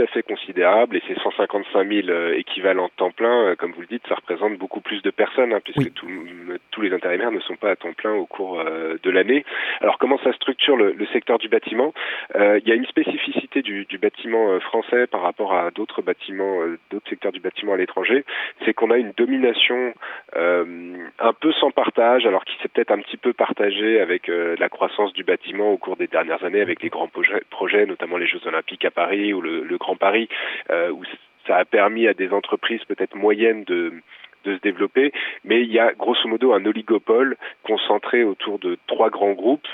[0.00, 3.82] tout à fait considérable et ces 155 000 euh, équivalents temps plein, euh, comme vous
[3.82, 5.90] le dites, ça représente beaucoup plus de personnes, hein, puisque Oui.
[5.92, 6.08] tout-
[6.70, 9.44] tous les intérimaires ne sont pas à temps plein au cours euh, de l'année.
[9.80, 11.92] Alors comment ça structure le, le secteur du bâtiment?
[12.36, 16.60] Euh, Il y a une spécificité du, du bâtiment français par rapport à d'autres bâtiments,
[16.90, 18.24] d'autres secteurs du bâtiment à l'étranger,
[18.64, 19.92] c'est qu'on a une domination
[20.36, 20.64] euh,
[21.18, 24.68] un peu sans partage, alors qui s'est peut-être un petit peu partagée avec euh, la
[24.68, 28.26] croissance du bâtiment au cours des dernières années, avec les grands projets, projets notamment les
[28.26, 30.28] Jeux Olympiques à Paris ou le, le Grand Paris,
[30.70, 31.02] euh, où
[31.46, 34.02] ça a permis à des entreprises peut-être moyennes de
[34.44, 35.12] se développer,
[35.44, 39.68] mais il y a grosso modo un oligopole concentré autour de trois grands groupes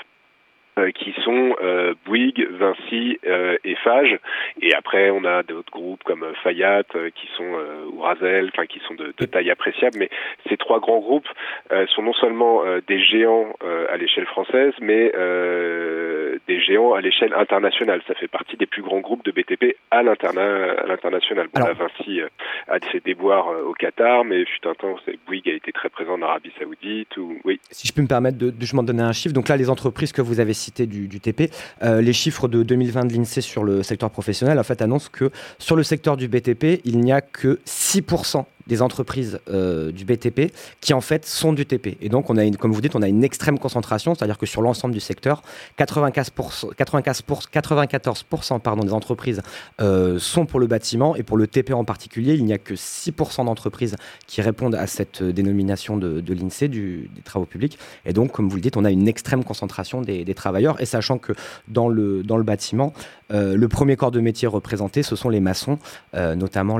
[0.95, 4.17] qui sont euh, Bouygues, Vinci euh, et Fage.
[4.61, 8.49] Et après, on a d'autres groupes comme euh, Fayat, euh, qui sont euh, ou Razel,
[8.53, 9.97] enfin qui sont de, de taille appréciable.
[9.99, 10.09] Mais
[10.49, 11.27] ces trois grands groupes
[11.71, 16.93] euh, sont non seulement euh, des géants euh, à l'échelle française, mais euh, des géants
[16.93, 18.01] à l'échelle internationale.
[18.07, 21.47] Ça fait partie des plus grands groupes de BTP à l'interna- à l'international.
[21.53, 22.27] Bon, là, Vinci euh,
[22.67, 26.13] a fait déboire euh, au Qatar, mais fut un temps, Bouygues a été très présent
[26.13, 27.15] en Arabie Saoudite.
[27.17, 27.37] Ou...
[27.45, 27.59] Oui.
[27.71, 30.11] Si je peux me permettre de, de justement donner un chiffre, donc là, les entreprises
[30.11, 31.51] que vous avez citées du, TP,
[31.83, 35.31] euh, les chiffres de 2020 de l'INSEE sur le secteur professionnel, en fait, annoncent que
[35.59, 40.53] sur le secteur du BTP, il n'y a que 6% des entreprises euh, du BTP
[40.81, 41.97] qui, en fait, sont du TP.
[42.01, 44.45] Et donc, on a une, comme vous dites, on a une extrême concentration, c'est-à-dire que
[44.45, 45.41] sur l'ensemble du secteur,
[45.77, 49.41] 95%, 95%, 94% pardon, des entreprises
[49.81, 52.73] euh, sont pour le bâtiment et pour le TP en particulier, il n'y a que
[52.73, 57.77] 6% d'entreprises qui répondent à cette euh, dénomination de, l'INSEE, des travaux publics.
[58.05, 60.79] Et donc, comme vous le dites, on a une extrême concentration des, des travailleurs.
[60.81, 61.33] Et sachant que
[61.67, 62.93] dans le, dans le bâtiment,
[63.31, 65.79] euh, le premier corps de métier représenté, ce sont les maçons,
[66.15, 66.79] euh, notamment,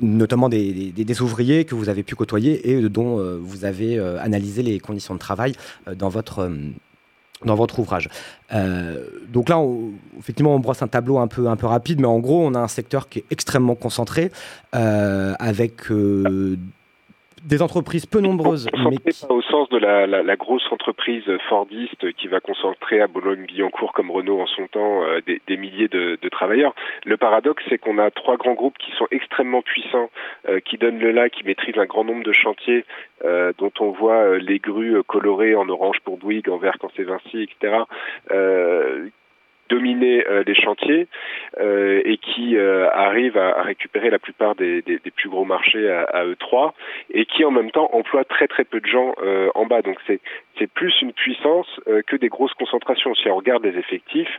[0.00, 4.80] notamment des, ouvriers que vous avez pu côtoyer et dont euh, vous avez analysé les
[4.80, 5.54] conditions de travail
[5.88, 6.48] euh, dans votre...
[7.78, 8.08] ouvrage.
[9.32, 9.60] Donc là,
[10.18, 13.08] effectivement, on brosse un tableau un peu, rapide, mais en gros, on a un secteur
[13.08, 14.30] qui est extrêmement concentré,
[14.72, 15.90] avec
[17.44, 21.24] des entreprises peu nombreuses, mais qui- pas au sens de la, la, la grosse entreprise
[21.48, 25.88] fordiste qui va concentrer à Boulogne-Billancourt comme Renault en son temps euh, des, des milliers
[25.88, 26.74] de, de travailleurs.
[27.04, 30.10] Le paradoxe, c'est qu'on a trois grands groupes qui sont extrêmement puissants,
[30.48, 32.84] euh, qui donnent le là, qui maîtrisent un grand nombre de chantiers,
[33.24, 36.76] euh, dont on voit euh, les grues euh, colorées en orange pour Bouygues, en vert
[36.80, 37.82] quand c'est Vinci, etc.
[39.72, 41.06] Dominer euh, les chantiers
[41.58, 45.44] euh, et qui euh, arrivent à, à récupérer la plupart des, des, des plus gros
[45.46, 46.74] marchés à, à eux trois
[47.10, 49.14] et qui en même temps emploient très très peu de gens
[49.54, 49.80] en bas.
[49.82, 50.20] Donc c'est
[50.58, 51.68] c'est plus une puissance
[52.06, 53.14] que des grosses concentrations.
[53.14, 54.34] Si on regarde les effectifs,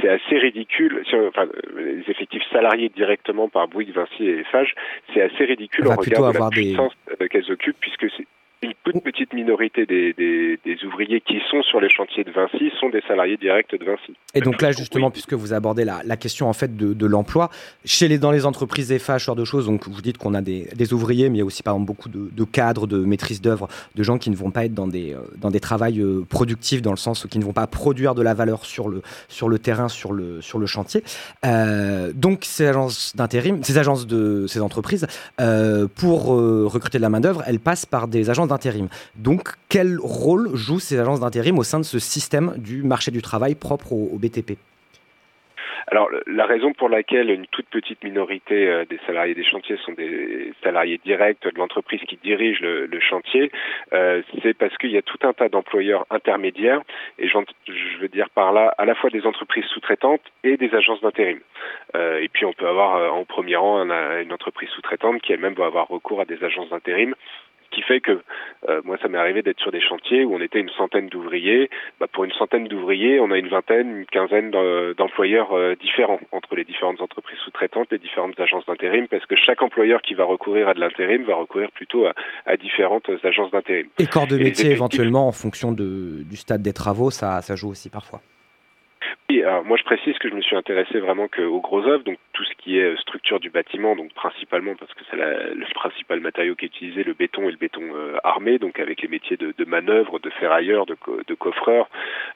[0.00, 1.02] c'est assez ridicule.
[1.08, 4.74] Si on- enfin, les effectifs salariés directement par Bouygues, Vinci et Eiffage,
[5.12, 6.92] c'est assez ridicule On au va plutôt regard de la des- puissance
[7.30, 8.26] qu'elles occupent, puisque c'est
[8.62, 12.70] une toute petite minorité des, des, des ouvriers qui sont sur les chantiers de Vinci
[12.78, 14.14] sont des salariés directs de Vinci.
[14.34, 14.74] Et donc là, Oui.
[14.76, 17.48] justement, puisque vous abordez la, la question en fait de, de l'emploi,
[17.86, 20.42] chez les, dans les entreprises FH, ce genre de choses, donc vous dites qu'on a
[20.42, 22.98] des, des ouvriers, mais il y a aussi par exemple beaucoup de, de cadres, de
[22.98, 26.00] maîtrise d'œuvre, de gens qui ne vont pas être dans des, euh, dans des travails
[26.00, 28.90] euh, productifs, dans le sens où qui ne vont pas produire de la valeur sur
[28.90, 31.02] le, sur le terrain, sur le, sur le chantier.
[31.46, 35.06] Euh, donc ces agences d'intérim, ces agences de ces entreprises,
[35.40, 38.49] euh, pour euh, recruter de la main d'œuvre, elles passent par des agences
[39.16, 43.22] Donc quel rôle jouent ces agences d'intérim au sein de ce système du marché du
[43.22, 44.58] travail propre au, BTP
[45.86, 49.92] Alors, la raison pour laquelle une toute petite minorité euh, des salariés des chantiers sont
[49.92, 53.50] des salariés directs de l'entreprise qui dirige le, chantier,
[53.92, 56.82] euh, c'est parce qu'il y a tout un tas d'employeurs intermédiaires,
[57.18, 61.00] et je veux dire par là à la fois des entreprises sous-traitantes et des agences
[61.00, 61.40] d'intérim.
[61.96, 65.54] Euh, et puis, on peut avoir en premier rang un- une entreprise sous-traitante qui elle-même
[65.54, 67.14] va avoir recours à des agences d'intérim.
[67.70, 68.20] Ce qui fait que
[68.68, 71.70] euh, moi, ça m'est arrivé d'être sur des chantiers où on était une centaine d'ouvriers.
[72.00, 76.18] Bah, pour une centaine d'ouvriers, on a une vingtaine, une quinzaine d'em- d'employeurs euh, différents
[76.32, 80.24] entre les différentes entreprises sous-traitantes, les différentes agences d'intérim, parce que chaque employeur qui va
[80.24, 82.12] recourir à de l'intérim va recourir plutôt à,
[82.44, 83.86] à différentes agences d'intérim.
[84.00, 87.70] Et corps de métier éventuellement en fonction de, du stade des travaux, ça, ça joue
[87.70, 88.20] aussi parfois.
[89.38, 92.18] Alors moi je précise que je me suis intéressé vraiment que aux gros œuvres, donc
[92.32, 96.20] tout ce qui est euh, structure du bâtiment, donc principalement parce que c'est le principal
[96.20, 99.36] matériau qui est utilisé, le béton et le béton euh, armé, donc avec les métiers
[99.36, 101.88] de, manœuvre, de ferrailleur, de, de coffreur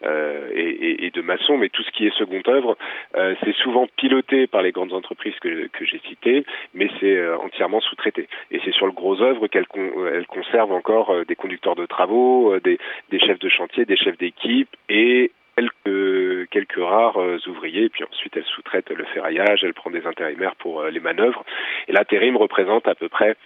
[0.05, 2.77] euh, et, de maçon, mais tout ce qui est second œuvre,
[3.15, 8.29] c'est souvent piloté par les grandes entreprises que, j'ai citées, mais c'est entièrement sous-traité.
[8.51, 9.93] Et c'est sur le gros œuvre qu'elles con-
[10.29, 12.79] conservent encore des conducteurs de travaux, des
[13.21, 18.45] chefs de chantier, des chefs d'équipe et quelques, quelques rares euh, ouvriers, puis ensuite elle
[18.45, 21.45] sous-traite le ferraillage, elle prend des intérimaires pour euh, les manœuvres.
[21.89, 23.37] Et l'intérim représente à peu près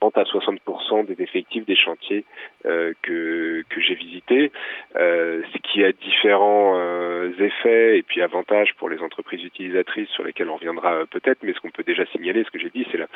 [0.00, 2.24] 30 à 60% des effectifs des chantiers
[2.66, 4.52] euh, que, que j'ai visités,
[4.96, 10.24] euh, ce qui a différents euh, effets et puis avantages pour les entreprises utilisatrices sur
[10.24, 12.86] lesquelles on reviendra euh, peut-être, mais ce qu'on peut déjà signaler, ce que j'ai dit,
[12.90, 13.06] c'est la,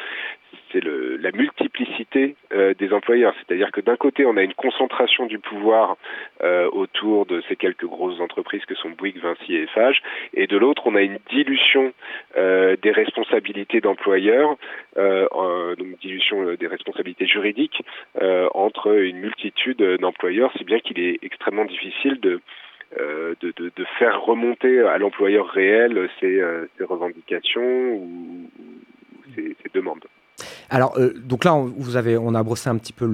[0.73, 3.35] c'est le, la multiplicité euh, des employeurs.
[3.39, 5.97] C'est-à-dire que d'un côté, on a une concentration du pouvoir
[6.43, 10.03] euh, autour de ces quelques grosses entreprises que sont Bouygues, Vinci et Eiffage,
[10.35, 11.93] et de l'autre, on a une dilution
[12.37, 14.57] euh, des responsabilités d'employeurs,
[14.97, 17.83] euh, euh, donc dilution euh, des responsabilités juridiques
[18.21, 22.41] euh, entre une multitude euh, d'employeurs, si bien qu'il est extrêmement difficile de
[22.99, 23.35] euh,
[23.99, 28.51] faire remonter à l'employeur réel ses, euh, revendications ou,
[29.35, 30.05] ses demandes.
[30.71, 33.07] Alors, euh, donc là, on, vous avez, on a brossé un petit peu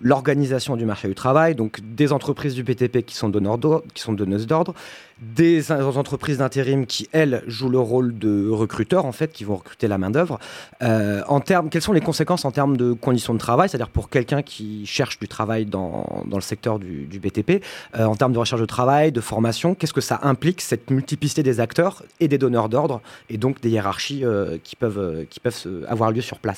[0.00, 4.74] l'organisation du marché du travail, donc des entreprises du BTP qui sont donneuses d'ordre,
[5.20, 9.56] des en- entreprises d'intérim qui, elles, jouent le rôle de recruteurs, en fait, qui vont
[9.56, 10.38] recruter la main-d'œuvre.
[10.82, 14.08] Euh, en termes, quelles sont les conséquences en termes de conditions de travail, c'est-à-dire pour
[14.08, 17.62] quelqu'un qui cherche du travail dans, dans le secteur du, du BTP,
[17.96, 21.42] euh, en termes de recherche de travail, de formation, qu'est-ce que ça implique, cette multiplicité
[21.42, 24.24] des acteurs et des donneurs d'ordre, et donc des hiérarchies
[24.62, 26.51] qui peuvent, qui peuvent avoir lieu sur place?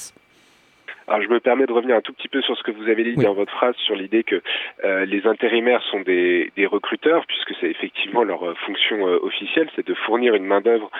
[1.06, 3.04] Alors je me permets de revenir un tout petit peu sur ce que vous avez
[3.04, 3.24] dit Oui.
[3.24, 4.40] dans votre phrase sur l'idée que
[4.84, 9.68] euh, les intérimaires sont des, des recruteurs, puisque c'est effectivement leur euh, fonction euh, officielle,
[9.76, 10.90] c'est de fournir une main-d'œuvre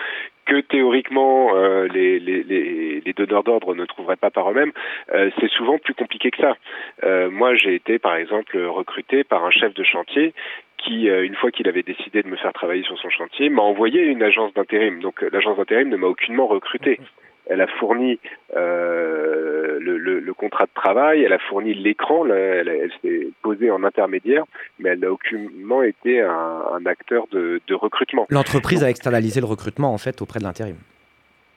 [0.45, 1.55] que théoriquement
[1.91, 4.73] les, les, les, les donneurs d'ordre ne trouveraient pas par eux-mêmes.
[5.39, 6.55] C'est souvent plus compliqué que ça.
[7.29, 10.35] Moi, j'ai été par exemple recruté par un chef de chantier
[10.77, 14.03] qui, une fois qu'il avait décidé de me faire travailler sur son chantier, m'a envoyé
[14.03, 14.99] une agence d'intérim.
[15.01, 16.99] Donc l'agence d'intérim ne m'a aucunement recruté.
[17.47, 18.19] Elle a fourni
[18.55, 23.69] euh, le, le, le contrat de travail, elle a fourni l'écran, elle, elle s'est posée
[23.69, 24.43] en intermédiaire,
[24.79, 28.25] mais elle n'a aucunement été un, un acteur de, de recrutement.
[28.29, 30.75] L'entreprise a externalisé le recrutement en fait auprès de l'intérim.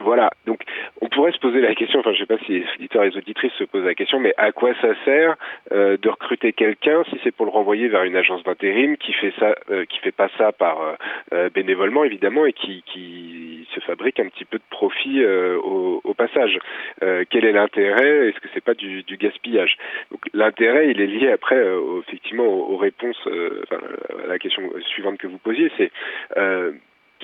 [0.01, 0.61] Voilà, donc
[1.01, 3.11] on pourrait se poser la question, enfin je ne sais pas si les auditeurs et
[3.11, 5.35] les auditrices se posent la question, mais à quoi ça sert
[5.73, 9.33] euh, de recruter quelqu'un si c'est pour le renvoyer vers une agence d'intérim qui fait
[9.41, 10.95] ça, euh, qui fait pas ça par euh,
[11.33, 16.01] euh, bénévolement évidemment et qui, qui se fabrique un petit peu de profit euh, au,
[16.05, 16.59] au passage.
[17.03, 18.29] Euh, quel est l'intérêt?
[18.29, 19.77] Est-ce que c'est pas du, du gaspillage?
[20.13, 21.61] Donc l'intérêt il est lié après
[22.07, 23.19] effectivement aux, réponses,
[23.65, 23.81] enfin,
[24.23, 25.91] à la question suivante que vous posiez, c'est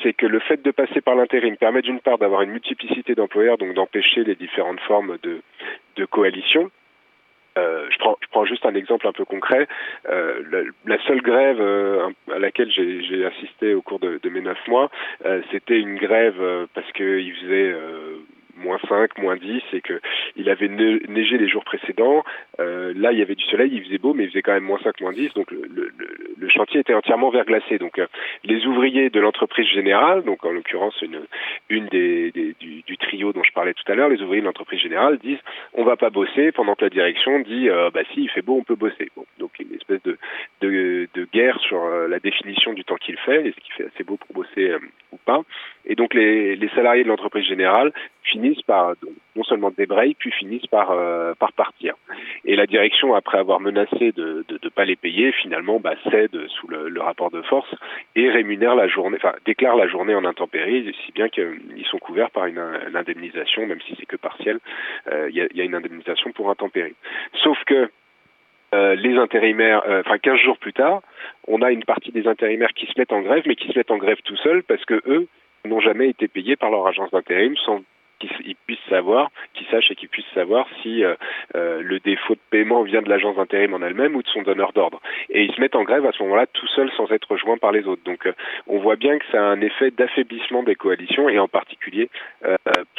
[0.03, 3.59] c'est que le fait de passer par l'intérim permet d'une part d'avoir une multiplicité d'employeurs,
[3.59, 5.41] donc d'empêcher les différentes formes de,
[5.97, 6.71] de coalition.
[7.57, 9.69] Euh, je, prends, je prends juste un exemple un peu concret.
[10.09, 14.41] Euh, la, la seule grève euh, à laquelle j'ai assisté au cours de, de mes
[14.41, 14.91] neuf mois,
[15.25, 18.17] euh, c'était une grève euh, parce qu'il faisait euh,
[18.57, 20.01] moins 5, moins 10 et que
[20.37, 22.25] il avait ne- neigé les jours précédents.
[22.61, 24.65] Euh, là, il y avait du soleil, il faisait beau, mais il faisait quand même
[24.65, 25.33] moins 5, moins 10.
[25.35, 25.93] Donc le, le,
[26.39, 27.79] le- chantier était entièrement verglacé.
[27.79, 28.07] Donc euh,
[28.45, 31.21] les ouvriers de l'entreprise générale, donc en l'occurrence une,
[31.69, 34.47] une des, des- du, du trio dont je parlais tout à l'heure, les ouvriers de
[34.47, 35.41] l'entreprise générale disent
[35.73, 38.57] on va pas bosser pendant que la direction dit euh, bah si il fait beau
[38.57, 39.11] on peut bosser.
[39.41, 40.17] Donc une espèce de,
[40.61, 44.05] de, de guerre sur euh, la définition du temps qu'il fait, est-ce qu'il fait assez
[44.05, 44.79] beau pour bosser euh,
[45.13, 45.41] ou pas.
[45.87, 47.93] Et donc les, les salariés de l'entreprise générale
[48.25, 48.95] finissent par
[49.37, 51.95] non seulement débrayer, puis finissent par euh, par partir.
[52.45, 56.69] Et la direction, après avoir menacé de de pas les payer, finalement bah, cède sous
[56.69, 57.73] le, rapport de force
[58.17, 62.31] et rémunère la journée, enfin déclare la journée en intempérie, si bien qu'ils sont couverts
[62.31, 62.63] par une,
[62.95, 64.59] indemnisation, même si c'est que partiel.
[65.13, 66.95] euh, Il y, a, une indemnisation pour intempérie.
[67.43, 67.91] Sauf que
[68.75, 71.03] euh, les intérimaires, enfin 15 jours plus tard,
[71.47, 73.91] on a une partie des intérimaires qui se mettent en grève, mais qui se mettent
[73.91, 75.29] en grève tout seuls parce que eux
[75.65, 77.83] n'ont jamais été payés par leur agence d'intérim sans
[78.29, 81.15] qu'ils ils puissent savoir, qu'ils sachent et qu'ils puissent savoir si euh,
[81.55, 84.73] euh, le défaut de paiement vient de l'agence d'intérim en elle-même ou de son donneur
[84.73, 85.01] d'ordre.
[85.31, 87.73] Et ils se mettent en grève à ce moment-là tout seuls sans être rejoints par
[87.73, 88.03] les autres.
[88.05, 88.33] Donc euh,
[88.67, 92.11] on voit bien que ça a un effet d'affaiblissement des coalitions et en particulier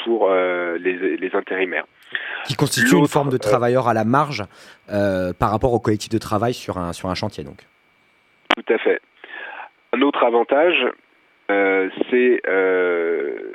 [0.04, 1.86] pour les, les intérimaires.
[2.46, 4.44] Qui constitue une forme de travailleur à la marge
[4.88, 7.44] par rapport au collectif de travail sur un, sur un chantier.
[7.44, 7.60] Donc.
[8.56, 9.02] Tout à fait.
[9.94, 10.86] Un autre avantage,
[11.52, 13.54] euh, c'est euh,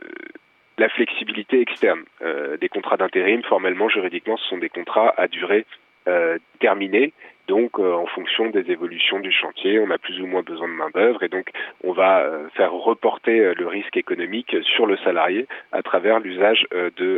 [0.81, 2.03] la flexibilité externe.
[2.23, 5.65] Euh, des contrats d'intérim, formellement, juridiquement, ce sont des contrats à durée
[6.09, 7.13] euh, terminée.
[7.49, 10.73] Donc, euh, en fonction des évolutions du chantier, on a plus ou moins besoin de
[10.73, 11.47] main-d'œuvre et donc
[11.85, 16.67] on va euh, faire reporter le risque économique sur le salarié à travers l'usage
[17.01, 17.11] de,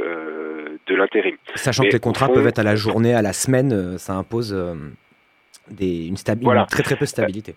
[0.89, 1.37] de l'intérim.
[1.55, 4.15] Sachant Mais que les contrats fond- peuvent être à la journée, à la semaine, ça
[4.15, 4.51] impose
[5.71, 6.63] des, une, Voilà.
[6.63, 7.55] une très très peu de stabilité.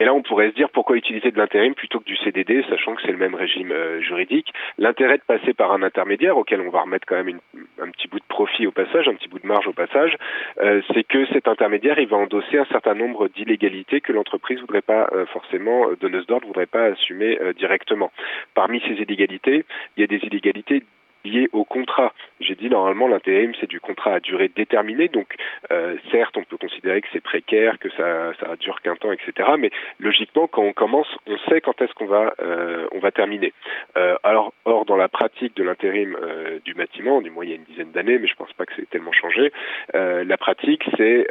[0.00, 2.94] Et là, on pourrait se dire pourquoi utiliser de l'intérim plutôt que du CDD, sachant
[2.94, 4.52] que c'est le même régime euh, juridique?
[4.76, 7.38] L'intérêt de passer par un intermédiaire, auquel on va remettre quand même
[7.80, 10.16] un petit bout de profit au passage, un petit bout de marge au passage,
[10.60, 14.82] euh, c'est que cet intermédiaire, il va endosser un certain nombre d'illégalités que l'entreprise voudrait
[14.82, 18.10] pas euh, forcément, donneuse d'ordre voudrait pas assumer directement.
[18.54, 19.64] Parmi ces illégalités,
[19.96, 20.82] il y a des illégalités
[21.24, 22.12] liées au contrat.
[22.40, 25.34] J'ai dit normalement l'intérim c'est du contrat à durée déterminée, donc
[25.70, 29.50] euh, certes on peut considérer que c'est précaire, que ça ça dure qu'un temps, etc.
[29.58, 33.52] Mais logiquement quand on commence, on sait quand est-ce qu'on va euh, on va terminer.
[33.96, 36.16] Euh, alors or dans la pratique de l'intérim
[36.64, 38.72] du bâtiment, du moins il y a une dizaine d'années, mais je pense pas que
[38.76, 39.52] c'est tellement changé.
[39.92, 41.26] la pratique c'est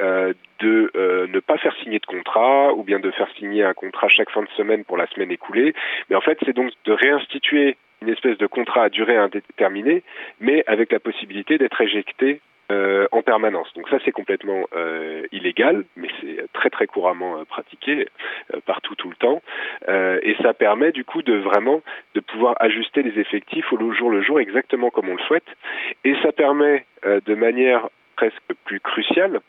[0.59, 0.91] de
[1.31, 4.41] ne pas faire signer de contrat ou bien de faire signer un contrat chaque fin
[4.41, 5.73] de semaine pour la semaine écoulée.
[6.09, 10.03] Mais en fait c'est donc de réinstituer une espèce de contrat à durée indéterminée,
[10.39, 13.67] mais avec la possibilité d'être éjecté euh, en permanence.
[13.75, 18.07] Donc ça, c'est complètement euh, illégal, mais c'est très très couramment euh, pratiqué
[18.65, 19.41] partout tout le temps.
[20.23, 21.81] Et ça permet du coup de vraiment
[22.15, 25.47] de pouvoir ajuster les effectifs au jour le jour exactement comme on le souhaite.
[26.03, 29.41] Et ça permet de manière presque plus cruciale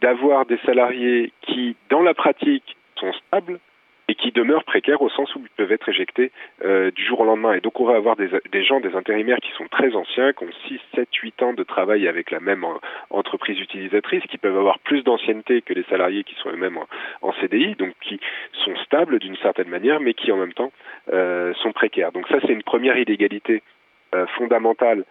[0.00, 3.60] d'avoir des salariés qui, dans la pratique, sont stables
[4.08, 6.32] et qui demeurent précaires au sens où ils peuvent être éjectés
[6.64, 7.52] euh, du jour au lendemain.
[7.52, 10.52] Et donc on va avoir des, gens, des intérimaires qui sont très anciens, qui ont
[10.66, 12.78] 6, 7, 8 ans de travail avec la même euh,
[13.10, 16.78] entreprise utilisatrice, qui peuvent avoir plus d'ancienneté que les salariés qui sont eux-mêmes
[17.20, 18.18] en, CDI, donc qui
[18.64, 20.72] sont stables d'une certaine manière, mais qui en même temps
[21.12, 22.12] euh, sont précaires.
[22.12, 23.62] Donc ça c'est une première illégalité
[24.38, 25.04] fondamentale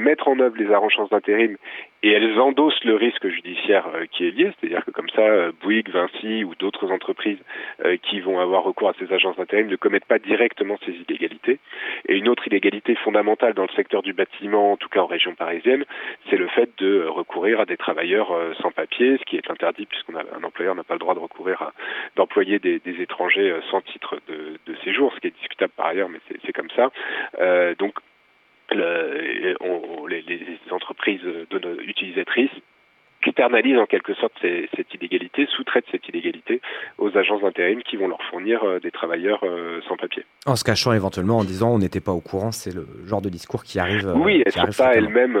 [0.00, 1.56] mettre en œuvre les arrangements d'intérim
[2.02, 5.52] et elles endossent le risque judiciaire euh, qui est lié, c'est-à-dire que comme ça, euh,
[5.62, 7.38] Bouygues, Vinci ou d'autres entreprises
[7.84, 11.58] euh, qui vont avoir recours à ces agences d'intérim ne commettent pas directement ces illégalités.
[12.08, 15.34] Et une autre illégalité fondamentale dans le secteur du bâtiment, en tout cas en région
[15.34, 15.84] parisienne,
[16.28, 18.30] c'est le fait de recourir à des travailleurs
[18.60, 21.72] sans papier, ce qui est interdit puisqu'un employeur n'a pas le droit de recourir à
[22.16, 26.08] d'employer des, des étrangers sans titre de, de séjour, ce qui est discutable par ailleurs,
[26.08, 26.90] mais c'est c'est comme ça.
[27.40, 27.94] Euh, donc
[28.70, 32.50] le, on, les, les entreprises de, de, utilisatrices
[33.26, 36.60] externalisent en quelque sorte ces, cette illégalité, sous-traitent cette illégalité
[36.98, 40.24] aux agences d'intérim qui vont leur fournir euh, des travailleurs euh, sans papier.
[40.46, 43.30] En se cachant éventuellement en disant on n'était pas au courant, c'est le genre de
[43.30, 44.06] discours qui arrive.
[44.08, 45.38] euh, oui, elles ne sont pas elles-mêmes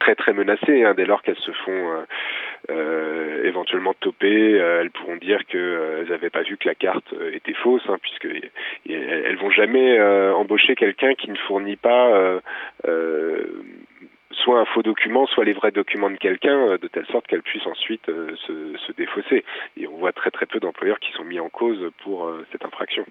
[0.00, 2.02] très très menacées hein, dès lors qu'elles se font euh,
[2.68, 4.60] euh, éventuellement toper.
[4.60, 7.98] euh, elles pourront dire qu'elles n'avaient pas vu que la carte euh, était fausse, hein,
[8.02, 8.28] puisque
[8.88, 12.40] elles vont jamais euh, embaucher quelqu'un qui ne fournit pas euh,
[12.86, 13.44] euh,
[14.32, 17.42] soit un faux document, soit les vrais documents de quelqu'un, euh, de telle sorte qu'elle
[17.42, 19.44] puisse ensuite euh, se, se défausser.
[19.76, 22.64] Et on voit très très peu d'employeurs qui sont mis en cause pour euh, cette
[22.64, 23.04] infraction.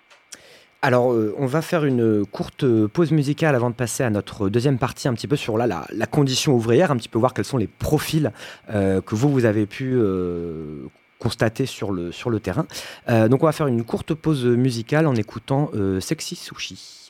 [0.81, 4.77] Alors, euh, on va faire une courte pause musicale avant de passer à notre deuxième
[4.77, 7.57] partie, un petit peu sur la, la condition ouvrière, un petit peu voir quels sont
[7.57, 8.31] les profils
[8.69, 10.85] euh, que vous, vous avez pu euh,
[11.19, 12.65] constater sur le, terrain.
[13.09, 17.08] Donc, on va faire une courte pause musicale en écoutant Sexy Sushi.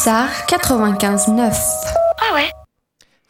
[0.00, 1.99] Pulsar 95.9.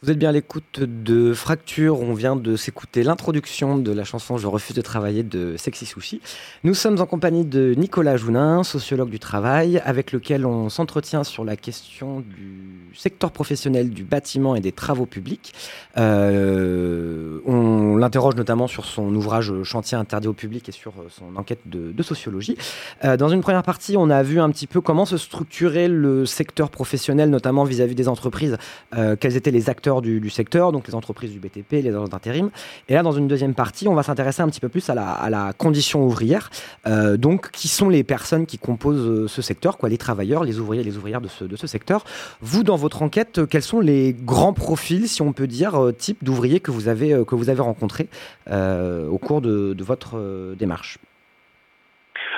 [0.03, 2.01] Vous êtes bien à l'écoute de Fracture.
[2.01, 6.21] On vient de s'écouter l'introduction de la chanson Je refuse de travailler de Sexy Sushi.
[6.63, 11.45] Nous sommes en compagnie de Nicolas Jounin, sociologue du travail, avec lequel on s'entretient sur
[11.45, 15.53] la question du secteur professionnel du bâtiment et des travaux publics.
[15.99, 21.61] Euh, on l'interroge notamment sur son ouvrage Chantier interdit au public et sur son enquête
[21.67, 22.57] de, de sociologie.
[23.03, 26.25] Euh, dans une première partie, on a vu un petit peu comment se structurait le
[26.25, 28.57] secteur professionnel, notamment vis-à-vis des entreprises,
[28.95, 32.51] euh, quels étaient les acteurs du, secteur, donc les entreprises du BTP, les agences d'intérim.
[32.87, 35.09] Et là, dans une deuxième partie, on va s'intéresser un petit peu plus à la,
[35.09, 36.49] à la condition ouvrière.
[36.87, 40.59] Euh, donc, qui sont les personnes qui composent euh, ce secteur, quoi, les travailleurs, les
[40.59, 42.05] ouvriers, les ouvrières de ce, de ce secteur.
[42.39, 46.23] Vous, dans votre enquête, euh, quels sont les grands profils, si on peut dire, type
[46.23, 48.07] d'ouvriers que vous avez que vous avez rencontrés
[48.47, 50.99] au cours de, de votre démarche?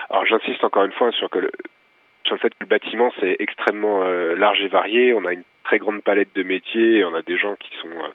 [0.10, 1.52] Alors j'insiste encore une fois sur, que le,
[2.26, 5.14] sur le fait que le bâtiment c'est extrêmement euh, large et varié.
[5.14, 6.98] On a une très grande palette de métiers.
[6.98, 8.10] et On a des gens qui sont euh,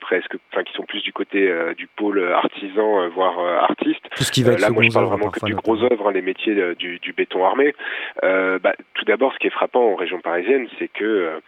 [0.00, 4.04] presque, enfin qui sont plus du côté euh, du pôle artisan, voire artiste.
[4.16, 6.12] Tout ce qui va être là, moi, je parle vraiment que du gros œuvre, hein,
[6.12, 7.74] les métiers du, du béton armé.
[8.22, 11.40] Bah, tout d'abord, ce qui est frappant en région parisienne, c'est que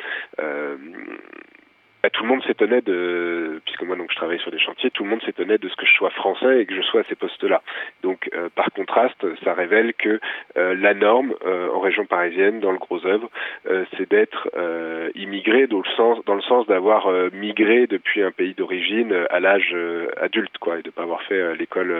[2.02, 5.04] bah, tout le monde s'étonnait de, puisque moi donc je travaille sur des chantiers, tout
[5.04, 7.14] le monde s'étonnait de ce que je sois français et que je sois à ces
[7.14, 7.62] postes-là.
[8.02, 10.20] Donc euh, par contraste, ça révèle que
[10.56, 13.30] euh, la norme euh, en région parisienne, dans le gros œuvre,
[13.68, 18.22] euh, c'est d'être euh, immigré dans le sens, dans le sens d'avoir euh, migré depuis
[18.22, 19.74] un pays d'origine à l'âge
[20.20, 21.94] adulte, quoi, et de pas avoir fait l'école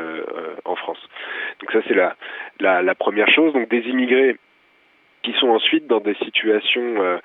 [0.65, 1.01] en France.
[1.61, 2.17] Donc ça c'est la,
[2.61, 3.53] la la première chose.
[3.53, 4.37] Donc des immigrés
[5.23, 7.19] qui sont ensuite dans des situations euh,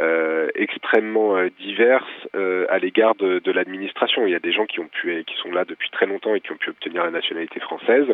[0.00, 2.04] euh, extrêmement euh, diverses
[2.68, 4.26] à l'égard de, l'administration.
[4.26, 6.40] Il y a des gens qui ont pu, qui sont là depuis très longtemps et
[6.40, 8.06] qui ont pu obtenir la nationalité française.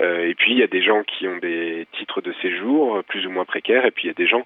[0.00, 3.30] Et puis il y a des gens qui ont des titres de séjour plus ou
[3.30, 3.84] moins précaires.
[3.84, 4.44] Et puis il y a des gens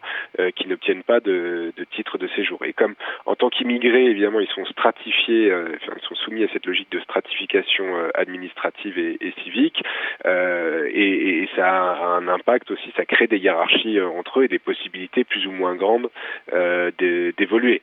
[0.56, 2.64] qui n'obtiennent pas de, de titre de séjour.
[2.64, 2.94] Et comme
[3.26, 7.00] en tant qu'immigrés, évidemment, ils sont stratifiés, enfin, ils sont soumis à cette logique de
[7.00, 9.82] stratification administrative et, civique.
[10.24, 14.00] Et, ça a un impact aussi, ça crée des hiérarchies
[14.42, 16.10] et des possibilités plus ou moins grandes
[16.52, 17.82] euh, d'é- d'évoluer.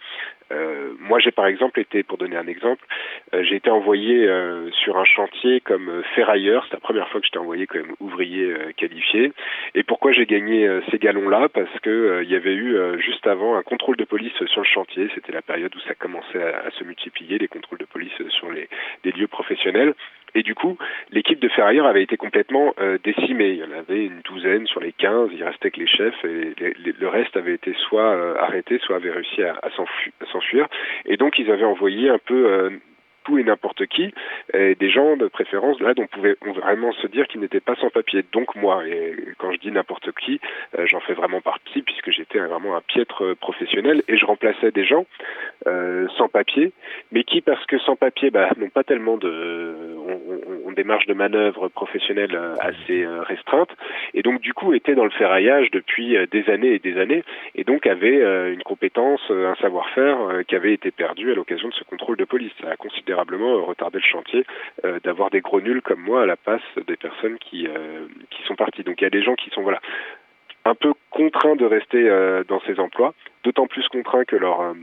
[0.51, 2.83] Euh, moi, j'ai par exemple été, pour donner un exemple,
[3.33, 4.27] euh, j'ai été envoyé
[4.83, 6.65] sur un chantier comme ferrailleur.
[6.65, 9.31] C'est la première fois que j'étais envoyé comme ouvrier qualifié.
[9.75, 11.47] Et pourquoi j'ai gagné ces galons-là?
[11.47, 15.07] Parce que il y avait eu juste avant un contrôle de police sur le chantier.
[15.15, 18.67] C'était la période où ça commençait à, se multiplier les contrôles de police sur les
[19.11, 19.93] lieux professionnels.
[20.35, 20.77] Et du coup,
[21.11, 23.49] l'équipe de ferrailleurs avait été complètement euh, décimée.
[23.49, 26.53] Il y en avait une douzaine sur les 15, il restait que les chefs et
[26.99, 29.59] le reste avait été soit euh, arrêté, soit avait réussi à
[30.31, 30.67] s'enfuir.
[31.05, 32.69] Et donc ils avaient envoyé un peu euh,
[33.23, 34.13] tout et n'importe qui,
[34.53, 37.59] et des gens de préférence là dont on pouvait on vraiment se dire qu'ils n'étaient
[37.59, 38.23] pas sans papier.
[38.31, 40.39] Donc moi, et quand je dis n'importe qui,
[40.77, 44.85] euh, j'en fais vraiment partie puisque j'étais vraiment un piètre professionnel et je remplaçais des
[44.85, 45.05] gens
[45.67, 46.71] euh, sans papier,
[47.11, 51.05] mais qui parce que sans papier bah, n'ont pas tellement de ont- ont des marges
[51.05, 53.75] de manœuvre professionnelles euh, assez euh, restreintes
[54.13, 57.23] et donc du coup étaient dans le ferraillage depuis euh, des années et des années
[57.55, 61.83] et donc avaient une compétence, un savoir-faire qui avait été perdu à l'occasion de ce
[61.83, 62.51] contrôle de police.
[62.61, 64.45] Ça a considérablement retardé le chantier
[65.03, 67.67] d'avoir des gros nuls comme moi à la passe des personnes qui
[68.29, 68.83] qui sont parties.
[68.83, 69.79] Donc il y a des gens qui sont voilà
[70.65, 72.03] un peu contraints de rester
[72.47, 73.13] dans ces emplois,
[73.43, 74.73] d'autant plus contraints que leur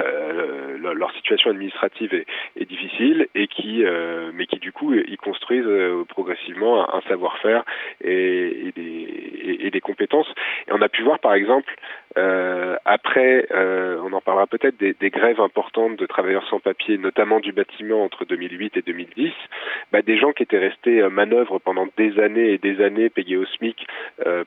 [0.00, 2.26] euh, euh, leur, situation administrative est,
[2.56, 7.64] est difficile et qui, euh, mais qui du coup, ils construisent euh, progressivement un, savoir-faire
[8.02, 10.28] et, et, des, et, des compétences.
[10.68, 11.74] Et on a pu voir, par exemple,
[12.16, 16.98] euh, après, euh, on en parlera peut-être, des, des grèves importantes de travailleurs sans papier,
[16.98, 19.32] notamment du bâtiment entre 2008 et 2010,
[19.92, 23.36] bah, des gens qui étaient restés euh, manœuvre pendant des années et des années payés
[23.36, 23.86] au SMIC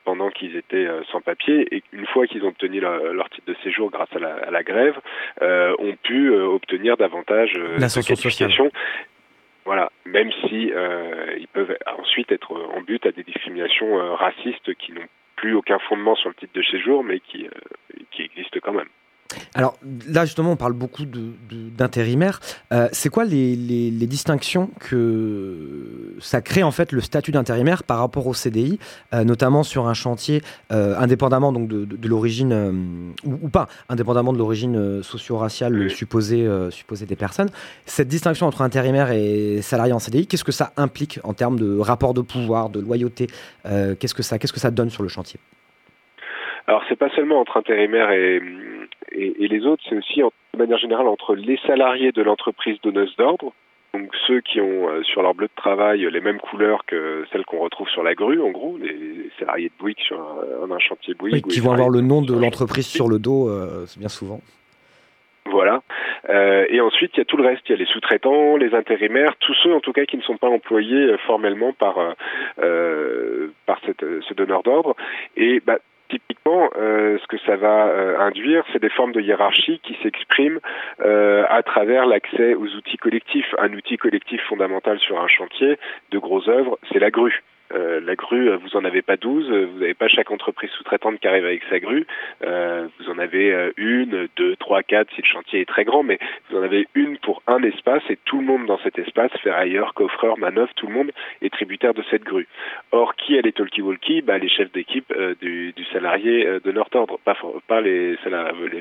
[0.03, 3.55] pendant qu'ils étaient sans papier et une fois qu'ils ont obtenu leur, leur titre de
[3.63, 4.99] séjour grâce à la, à la grève,
[5.79, 7.77] ont pu euh, obtenir davantage euh,
[8.67, 8.71] de.
[9.65, 14.73] Voilà, même si euh, ils peuvent ensuite être en but à des discriminations euh, racistes
[14.75, 18.59] qui n'ont plus aucun fondement sur le titre de séjour, mais qui, euh, qui existent
[18.61, 18.89] quand même.
[19.53, 19.77] Alors
[20.07, 22.39] là justement on parle beaucoup de- de- d'intérimaires.
[22.73, 27.83] Euh, c'est quoi les, les- les distinctions que ça crée en fait le statut d'intérimaire
[27.83, 28.79] par rapport au CDI,
[29.13, 34.37] euh, notamment sur un chantier euh, indépendamment donc de, l'origine ou, ou pas, indépendamment de
[34.37, 35.89] l'origine socio-raciale Oui.
[35.89, 37.49] supposée, supposée des personnes.
[37.85, 41.77] Cette distinction entre intérimaire et salarié en CDI, qu'est-ce que ça implique en termes de
[41.79, 43.27] rapport de pouvoir, de loyauté
[43.63, 45.39] Qu'est-ce que ça, qu'est-ce que ça donne sur le chantier?
[46.67, 48.41] Alors c'est pas seulement entre intérimaires et,
[49.11, 52.79] et, et les autres, c'est aussi en- de manière générale entre les salariés de l'entreprise
[52.81, 53.51] donneuse d'ordre,
[53.93, 57.45] donc ceux qui ont euh, sur leur bleu de travail les mêmes couleurs que celles
[57.45, 61.13] qu'on retrouve sur la grue, en gros, les salariés de Bouygues sur un, un chantier
[61.13, 61.33] Bouygues.
[61.33, 64.09] Oui, ou qui vont avoir le nom de l'entreprise sur le dos, euh, c'est bien
[64.09, 64.39] souvent.
[65.49, 65.81] Voilà.
[66.29, 67.63] Euh, et ensuite, il y a tout le reste.
[67.67, 70.37] Il y a les sous-traitants, les intérimaires, tous ceux en tout cas qui ne sont
[70.37, 71.95] pas employés euh, formellement par
[72.61, 74.95] euh, par cette, ce donneur d'ordre.
[75.35, 75.79] Et bah,
[76.11, 80.59] typiquement, euh, ce que ça va euh, induire, c'est des formes de hiérarchie qui s'expriment
[81.03, 83.55] euh, à travers l'accès aux outils collectifs.
[83.57, 85.79] Un outil collectif fondamental sur un chantier
[86.11, 87.41] de grosses œuvres, c'est la grue.
[87.73, 90.69] Euh, la grue, euh, vous en avez pas 12, euh, vous n'avez pas chaque entreprise
[90.71, 92.05] sous-traitante qui arrive avec sa grue.
[92.41, 96.19] Vous en avez une, deux, trois, quatre si le chantier est très grand, mais
[96.49, 99.93] vous en avez une pour un espace et tout le monde dans cet espace, ferrailleur,
[99.93, 101.11] coffreur, manœuvre, tout le monde
[101.41, 102.47] est tributaire de cette grue.
[102.91, 104.21] Or, qui a les talkie-walkie?
[104.21, 108.17] Bah, Les chefs d'équipe du, salarié de notre ordre, pas, les,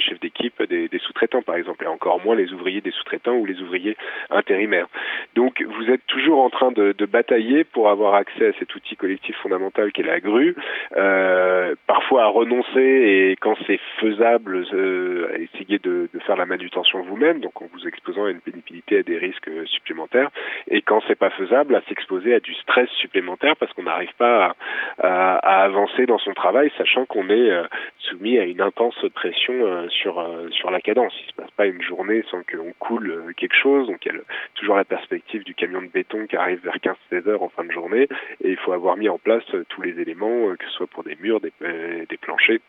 [0.01, 3.47] chefs d'équipe des, des sous-traitants par exemple, et encore moins les ouvriers des sous-traitants ou
[3.47, 3.97] les ouvriers
[4.31, 4.89] intérimaires.
[5.35, 8.80] Donc vous êtes toujours en train de, de batailler pour avoir accès à cet outil
[8.81, 10.57] outil collectif fondamental qu'est la grue,
[10.97, 17.03] euh, parfois à renoncer et quand c'est faisable, euh, à essayer de, faire la manutention
[17.03, 20.31] vous-même, donc en vous exposant à une pénibilité, à des risques euh, supplémentaires,
[20.69, 24.55] et quand c'est pas faisable, à s'exposer à du stress supplémentaire parce qu'on n'arrive pas
[24.99, 27.51] à, avancer dans son travail, sachant qu'on est
[27.99, 31.13] soumis à une intense pression sur sur la cadence.
[31.25, 34.21] Il se passe pas une journée sans qu'on coule quelque chose, donc il y a
[34.55, 37.73] toujours la perspective du camion de béton qui arrive vers 15-16 heures en fin de
[37.73, 38.09] journée,
[38.43, 40.87] et il faut avoir mis en place euh, tous les éléments, euh, que ce soit
[40.87, 42.61] pour des murs, des, euh, des planchers,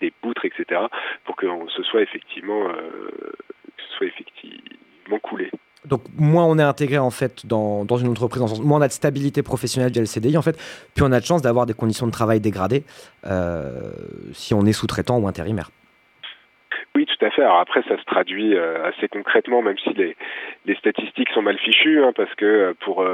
[0.00, 0.82] des poutres, etc.,
[1.24, 5.50] pour que ce soit effectivement que ce soit effectivement coulé.
[5.84, 8.92] Donc moins on est intégré en fait dans, dans une entreprise, moins on a de
[8.92, 10.56] stabilité professionnelle via le CDI en fait,
[10.94, 12.84] puis on a de chance d'avoir des conditions de travail dégradées
[13.26, 13.92] euh,
[14.32, 15.70] si on est sous-traitant ou intérimaire.
[16.94, 17.42] Oui, tout à fait.
[17.42, 20.16] Alors après, ça se traduit euh, assez concrètement, même si les,
[20.66, 23.04] les statistiques sont mal fichues, hein, parce que euh, pour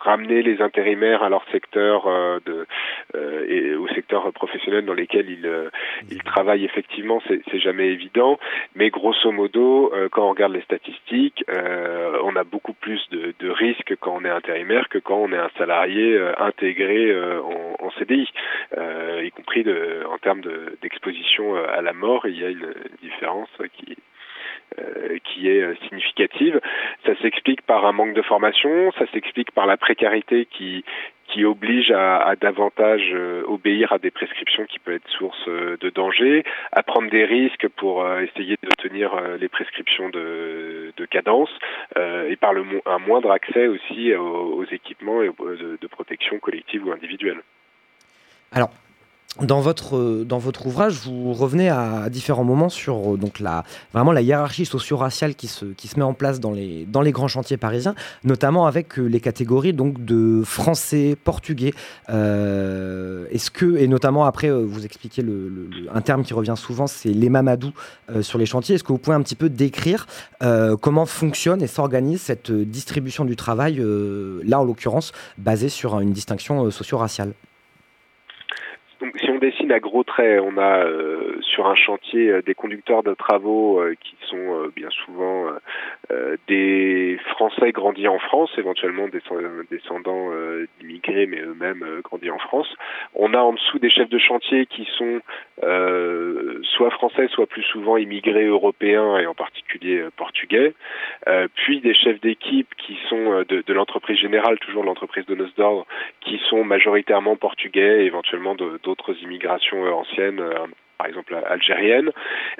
[0.00, 2.66] ramener les intérimaires à leur secteur euh, de,
[3.14, 5.70] euh, et au secteur professionnel dans lesquels ils, euh,
[6.10, 8.38] ils travaillent, effectivement, c'est jamais évident.
[8.74, 13.94] Mais grosso modo, quand on regarde les statistiques, on a beaucoup plus de, de risques
[14.00, 18.28] quand on est intérimaire que quand on est un salarié intégré en, en CDI,
[18.76, 22.26] y compris de, en termes de- d'exposition à la mort.
[22.26, 23.96] Il y a une, différence qui
[25.24, 26.60] qui est euh, significative.
[27.04, 30.84] Ça s'explique par un manque de formation, ça s'explique par la précarité qui
[31.28, 35.90] qui oblige à, davantage euh, obéir à des prescriptions qui peuvent être source euh, de
[35.90, 41.50] danger, à prendre des risques pour euh, essayer d'obtenir euh, les prescriptions de, de cadence,
[41.98, 42.52] euh, et par
[42.86, 47.40] un moindre accès aussi aux, aux équipements et aux- de, de protection collective ou individuelle.
[48.52, 48.70] Alors,
[49.42, 53.64] dans votre, euh, dans votre ouvrage, vous revenez à, différents moments sur euh, donc la,
[53.92, 57.12] vraiment la hiérarchie socio-raciale qui se, qui se met en place dans les, dans les
[57.12, 61.74] grands chantiers parisiens, notamment avec euh, les catégories donc, de français, portugais.
[62.08, 65.24] Est-ce que, et notamment après, vous expliquez
[65.92, 67.72] un terme qui revient souvent, c'est les mamadou
[68.10, 68.76] euh, sur les chantiers.
[68.76, 70.06] Est-ce que vous pouvez un petit peu décrire
[70.80, 73.82] comment fonctionne et s'organise cette distribution du travail,
[74.44, 77.32] là en l'occurrence, basée sur une distinction socio-raciale?
[79.00, 82.54] Donc, si on dessine à gros traits, on a euh, sur un chantier euh, des
[82.54, 85.46] conducteurs de travaux euh, qui sont bien souvent
[86.48, 89.20] des Français grandis en France, éventuellement des
[89.70, 90.30] descendants
[91.12, 92.68] mais eux-mêmes euh, grandis en France.
[93.14, 95.20] On a en dessous des chefs de chantier qui sont
[95.62, 100.74] euh, soit français, soit plus souvent immigrés européens et en particulier euh, portugais.
[101.54, 105.86] Puis des chefs d'équipe qui sont de, l'entreprise générale, toujours l'entreprise de nos d'ordre,
[106.20, 110.42] qui sont majoritairement portugais, et éventuellement d'autres immigrations anciennes,
[110.98, 112.10] par exemple algériennes.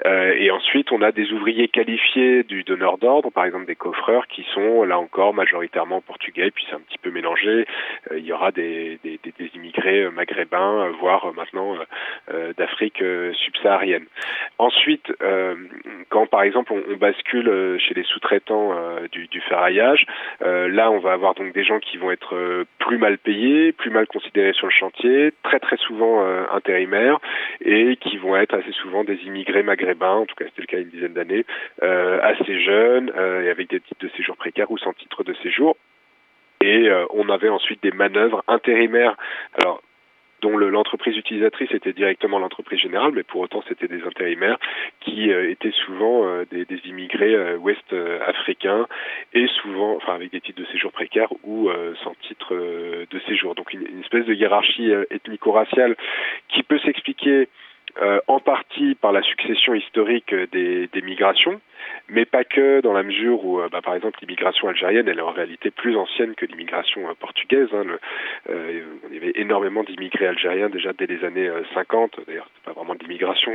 [0.05, 4.27] Euh, et ensuite, on a des ouvriers qualifiés du donneur d'ordre, par exemple des coffreurs,
[4.27, 7.65] qui sont là encore majoritairement portugais, puis c'est un petit peu mélangé.
[8.11, 11.75] Euh, il y aura des, des, des- des immigrés euh, maghrébins, euh, voire euh, maintenant
[12.33, 14.05] euh, d'Afrique subsaharienne.
[14.57, 15.11] Ensuite,
[16.09, 18.73] quand par exemple on, on bascule chez les sous-traitants
[19.11, 20.05] du, du ferraillage,
[20.41, 24.07] là on va avoir donc des gens qui vont être plus mal payés, plus mal
[24.07, 27.19] considérés sur le chantier, très très souvent intérimaires
[27.63, 30.77] et qui vont être assez souvent des immigrés maghrébins, en tout cas c'était le cas
[30.77, 31.45] il y a une dizaine d'années,
[31.83, 35.33] euh, assez jeunes euh, et avec des titres de séjour précaires ou sans titre de
[35.35, 35.77] séjour.
[36.61, 39.15] Et euh, on avait ensuite des manœuvres intérimaires.
[39.61, 39.81] Alors
[40.41, 44.59] dont le- l'entreprise utilisatrice était directement l'entreprise générale, mais pour autant c'était des intérimaires
[44.99, 47.91] qui étaient souvent des, immigrés ouest
[48.23, 48.85] africains
[49.33, 51.71] et souvent, enfin avec des titres de séjour précaires ou
[52.03, 53.55] sans titre de séjour.
[53.55, 55.95] Donc une, espèce de hiérarchie ethnico-raciale
[56.49, 57.47] qui peut s'expliquer
[58.01, 61.61] euh, en partie par la succession historique des, migrations,
[62.09, 65.31] mais pas que dans la mesure où, euh, bah, par exemple, l'immigration algérienne, est en
[65.31, 67.69] réalité plus ancienne que l'immigration euh, portugaise.
[67.73, 67.85] hein.
[68.49, 72.19] Il y avait énormément d'immigrés algériens déjà dès les années euh, 50.
[72.27, 73.53] D'ailleurs, c'est pas vraiment de l'immigration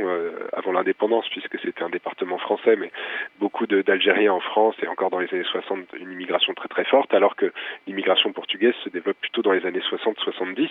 [0.53, 2.91] avant l'indépendance puisque c'était un département français, mais
[3.39, 7.13] beaucoup d'Algériens en France et encore dans les années 60 une immigration très très forte,
[7.13, 7.51] alors que
[7.87, 10.69] l'immigration portugaise se développe plutôt dans les années 60-70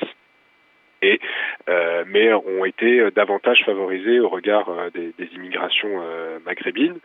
[1.68, 6.02] euh, mais ont été euh, davantage favorisés au regard euh, des, immigrations
[6.44, 6.98] maghrébines.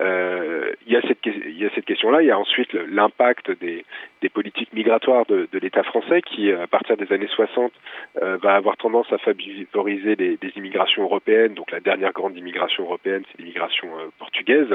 [0.00, 2.22] Il y a cette question-là.
[2.22, 3.84] Il y a ensuite l'impact des,
[4.32, 7.72] politiques migratoires de, l'État français qui, à partir des années 60,
[8.22, 11.54] euh, va avoir tendance à favoriser les, immigrations européennes.
[11.54, 13.88] Donc la dernière grande immigration européenne, c'est l'immigration
[14.18, 14.68] portugaise,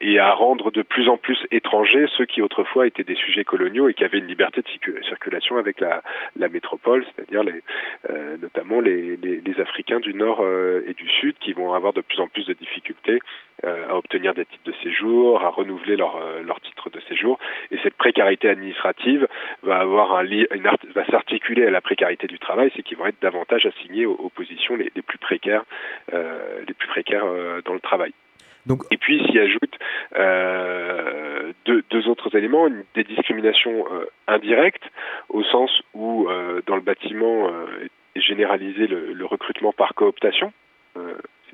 [0.00, 3.88] et à rendre de plus en plus étrangers ceux qui autrefois étaient des sujets coloniaux
[3.88, 7.62] et qui avaient une liberté de circu- circulation avec la métropole, c'est-à-dire les,
[8.10, 9.18] euh, notamment les,
[9.58, 12.54] Africains du Nord euh, et du Sud qui vont avoir de plus en plus de
[12.54, 13.20] difficultés
[13.62, 17.38] euh, à obtenir des titres de séjour, à renouveler leur, leur titre de séjour.
[17.70, 19.28] Et cette précarité administrative
[19.62, 23.22] va avoir un une va s'articuler à la précarité du travail, c'est qu'ils vont être
[23.22, 25.64] davantage assignés aux, positions les, plus précaires,
[26.12, 27.26] les plus précaires
[27.64, 28.12] dans le travail.
[28.90, 29.78] Et puis s'y ajoute
[30.16, 34.84] euh, deux, deux, autres éléments, une, des discriminations euh, indirectes,
[35.28, 37.50] au sens où euh, dans le bâtiment
[38.14, 40.52] est généralisé le, le, recrutement par cooptation.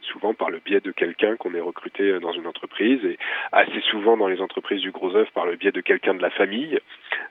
[0.02, 3.18] Souvent par le biais de quelqu'un qu'on est recruté dans une entreprise et
[3.52, 6.30] assez souvent dans les entreprises du gros œuvre par le biais de quelqu'un de la
[6.30, 6.78] famille.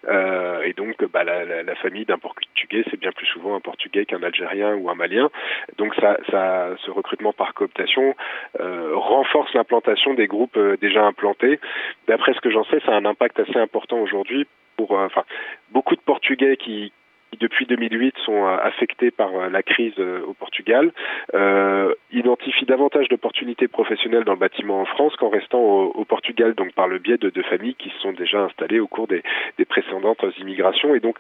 [0.08, 4.24] Euh, et donc, bah, la, famille d'un Portugais, c'est bien plus souvent un Portugais qu'un
[4.24, 5.30] Algérien ou un Malien.
[5.78, 8.16] Donc, ça, ce recrutement par cooptation
[8.60, 11.60] euh, renforce l'implantation des groupes euh, déjà implantés.
[12.08, 14.48] D'après ce que j'en sais, ça a un impact assez important aujourd'hui
[14.78, 15.24] pour, euh, enfin,
[15.72, 16.92] beaucoup de Portugais qui
[17.32, 20.92] qui depuis 2008 sont affectés par la crise au Portugal,
[21.34, 26.54] euh, identifient davantage d'opportunités professionnelles dans le bâtiment en France qu'en restant au, au, Portugal,
[26.56, 29.24] donc par le biais de, de, familles qui se sont déjà installées au cours des,
[29.58, 31.18] des précédentes immigrations et donc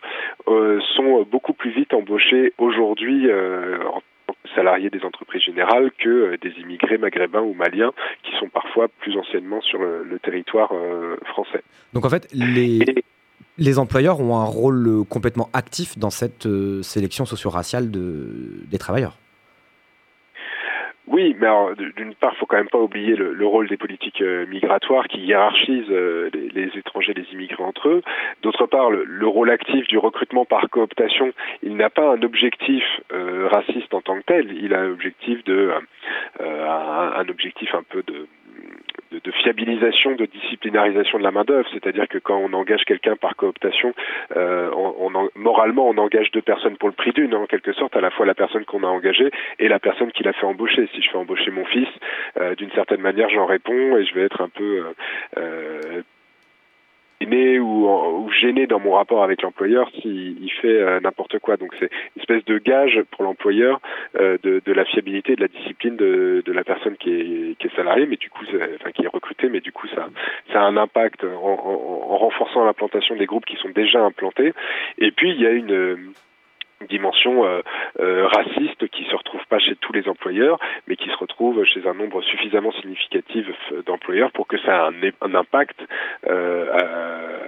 [0.47, 4.01] euh, sont beaucoup plus vite embauchés aujourd'hui euh, en
[4.55, 7.91] salariés des entreprises générales que des immigrés maghrébins ou maliens
[8.23, 10.71] qui sont parfois plus anciennement sur le, le territoire
[11.25, 11.61] français.
[11.93, 12.81] Donc en fait, les...
[12.81, 13.03] Et,
[13.59, 19.17] les employeurs ont un rôle complètement actif dans cette euh, sélection socio-raciale de, des travailleurs.
[21.11, 21.47] Oui, mais
[21.97, 25.19] d'une part, faut quand même pas oublier le, le rôle des politiques euh, migratoires qui
[25.21, 28.03] hiérarchisent euh, les, étrangers, les immigrés entre eux.
[28.43, 31.31] D'autre part, le, le, rôle actif du recrutement par cooptation,
[31.63, 34.55] il n'a pas un objectif euh, raciste en tant que tel.
[34.55, 35.71] Il a un objectif de,
[36.41, 38.27] euh, un, objectif un peu de
[39.11, 43.15] de, de, fiabilisation, de disciplinarisation de la main d'œuvre, c'est-à-dire que quand on engage quelqu'un
[43.15, 43.93] par cooptation,
[44.35, 47.95] euh, on, on, moralement on engage deux personnes pour le prix d'une, en quelque sorte,
[47.95, 50.89] à la fois la personne qu'on a engagée et la personne qui l'a fait embaucher.
[50.93, 51.89] Si je fais embaucher mon fils,
[52.39, 54.85] euh, d'une certaine manière, j'en réponds et je vais être un peu
[55.37, 56.01] euh,
[57.21, 61.57] gêné ou, ou, gêné dans mon rapport avec l'employeur s'il il fait euh, n'importe quoi.
[61.57, 63.79] Donc c'est une espèce de gage pour l'employeur
[64.19, 68.29] euh, de, la fiabilité, de la discipline de, la personne qui est, salariée, mais du
[68.29, 68.43] coup,
[68.75, 70.07] enfin qui est recrutée, mais du coup ça,
[70.51, 74.53] ça a un impact en, en renforçant l'implantation des groupes qui sont déjà implantés.
[74.97, 76.13] Et puis il y a une
[76.87, 77.61] dimension euh,
[77.99, 81.85] euh, raciste qui se retrouve pas chez tous les employeurs, mais qui se retrouve chez
[81.87, 83.47] un nombre suffisamment significatif
[83.85, 85.79] d'employeurs pour que ça ait un, un impact
[86.27, 86.71] euh,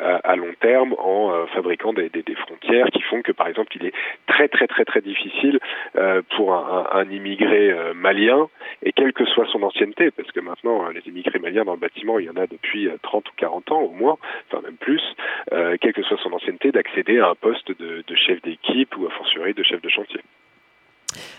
[0.04, 3.48] à, à, long terme en euh, fabriquant des, des, des, frontières qui font que, par
[3.48, 3.94] exemple, il est
[4.28, 5.60] très très très très difficile
[5.96, 8.50] euh, pour un, un, un immigré euh, malien,
[8.84, 12.20] et quelle que soit son ancienneté, parce que maintenant, les immigrés maliens dans le bâtiment,
[12.20, 14.18] il y en a depuis 30 ou 40 ans au moins,
[14.50, 15.02] enfin même plus,
[15.50, 19.10] quelle que soit son ancienneté, d'accéder à un poste de, de chef d'équipe ou à
[19.54, 20.22] de chef de chantier.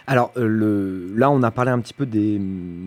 [0.06, 2.40] Alors euh, là, on a parlé un petit peu des,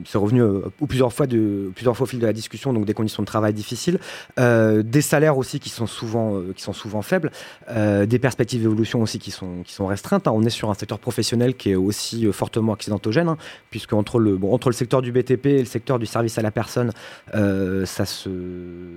[0.05, 2.93] c'est revenu euh, plusieurs fois de plusieurs fois au fil de la discussion, donc des
[2.93, 3.99] conditions de travail difficiles,
[4.39, 7.31] euh, des salaires aussi qui sont souvent qui sont souvent faibles,
[7.69, 10.27] des perspectives d'évolution aussi qui sont qui sont restreintes.
[10.27, 10.31] Hein.
[10.33, 13.37] On est sur un secteur professionnel qui est aussi fortement accidentogène, hein,
[13.69, 16.41] puisque entre le bon, entre le secteur du BTP et le secteur du service à
[16.41, 16.91] la personne,
[17.33, 18.29] ça se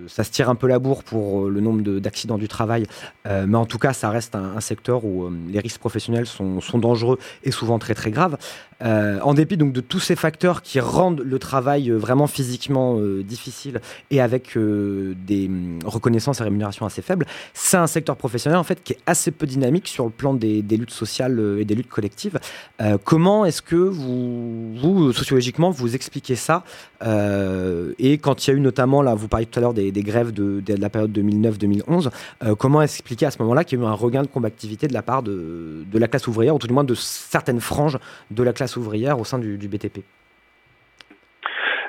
[0.07, 2.86] ça se tire un peu la bourre pour le nombre d'accidents du travail,
[3.24, 6.78] mais en tout cas, ça reste un, un secteur où les risques professionnels sont, sont
[6.78, 8.37] dangereux et souvent très très grave.
[8.83, 13.24] Euh, en dépit donc de tous ces facteurs qui rendent le travail vraiment physiquement euh,
[13.24, 18.59] difficile et avec euh, des hum, reconnaissances et rémunérations assez faibles, c'est un secteur professionnel
[18.59, 21.64] en fait qui est assez peu dynamique sur le plan des, luttes sociales euh, et
[21.64, 22.39] des luttes collectives.
[22.81, 26.64] Euh, comment est-ce que vous, sociologiquement vous expliquez ça
[27.03, 29.91] euh, Et quand il y a eu notamment là, vous parliez tout à l'heure des,
[29.91, 32.11] grèves de, de, la période 2009-2011,
[32.57, 35.03] comment expliquer à ce moment-là qu'il y a eu un regain de combativité de la
[35.03, 37.99] part de, de la classe ouvrière ou tout du moins de certaines franges
[38.31, 40.01] de la classe ouvrière au sein du, du BTP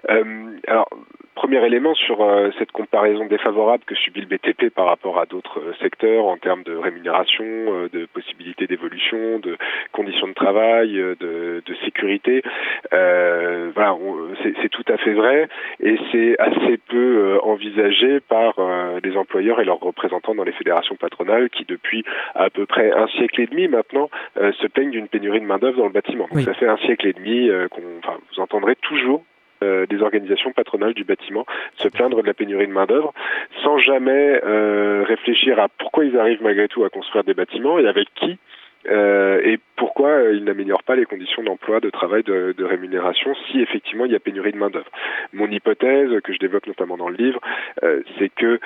[0.09, 0.89] euh, Alors,
[1.39, 5.61] premier élément sur euh, cette comparaison défavorable que subit le BTP par rapport à d'autres
[5.61, 9.55] euh, secteurs en termes de rémunération, euh, de possibilités d'évolution, de
[9.93, 12.43] conditions de travail, de, de sécurité.
[12.91, 13.95] voilà,
[14.43, 15.47] c'est tout à fait vrai
[15.79, 18.55] et c'est assez peu envisagé par
[19.03, 22.03] les employeurs et leurs représentants dans les fédérations patronales qui, depuis
[22.35, 25.85] à peu près un siècle et demi maintenant, se plaignent d'une pénurie de main-d'œuvre dans
[25.85, 26.25] le bâtiment.
[26.25, 26.43] Donc oui.
[26.43, 29.23] ça fait un siècle et demi qu'on, enfin, vous entendrez toujours
[29.63, 31.45] euh, des organisations patronales du bâtiment
[31.75, 33.13] se plaindre de la pénurie de main-d'œuvre
[33.63, 37.87] sans jamais euh, réfléchir à pourquoi ils arrivent malgré tout à construire des bâtiments et
[37.87, 38.37] avec qui
[38.87, 43.61] euh, et pourquoi euh, il n'améliore pas les conditions d'emploi, de travail, de, rémunération si
[43.61, 44.89] effectivement il y a pénurie de main d'œuvre.
[45.33, 47.39] Mon hypothèse que je développe notamment dans le livre,
[47.83, 48.59] euh, c'est que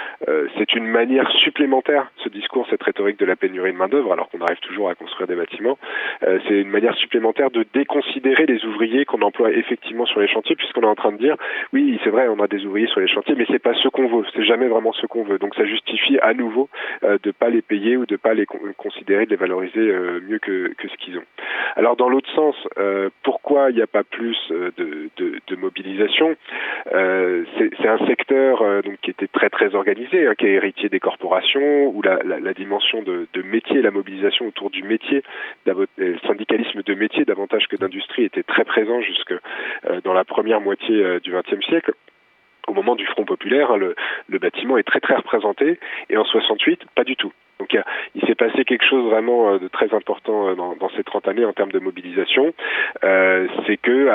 [0.57, 4.29] c'est une manière supplémentaire, ce discours, cette rhétorique de la pénurie de main d'œuvre, alors
[4.29, 5.77] qu'on arrive toujours à construire des bâtiments,
[6.21, 10.81] c'est une manière supplémentaire de déconsidérer les ouvriers qu'on emploie effectivement sur les chantiers, puisqu'on
[10.81, 11.35] est en train de dire,
[11.71, 14.07] oui, c'est vrai, on a des ouvriers sur les chantiers, mais c'est pas ce qu'on
[14.07, 15.37] veut, c'est jamais vraiment ce qu'on veut.
[15.37, 16.69] Donc ça justifie à nouveau
[17.01, 19.91] de pas les payer ou de pas les con considérer, de les valoriser
[20.27, 21.23] mieux que, ce qu'ils ont.
[21.75, 26.35] Alors dans l'autre sens, euh, pourquoi il n'y a pas plus euh, de, mobilisation
[26.93, 30.89] euh, C'est un secteur euh, donc qui était très très organisé, hein, qui est héritier
[30.89, 35.23] des corporations, où la, dimension de, de, métier, la mobilisation autour du métier,
[35.65, 39.33] le syndicalisme de métier davantage que d'industrie était très présent jusque
[39.85, 41.93] euh, dans la première moitié euh, du XXe siècle
[42.67, 43.95] au moment du Front populaire, hein, le,
[44.29, 47.31] le, bâtiment est très très représenté, et en 68, pas du tout.
[47.59, 47.77] Donc
[48.15, 51.45] il s'est passé quelque chose vraiment euh, de très important dans, dans, ces 30 années
[51.45, 52.53] en termes de mobilisation,
[53.03, 54.09] euh, c'est que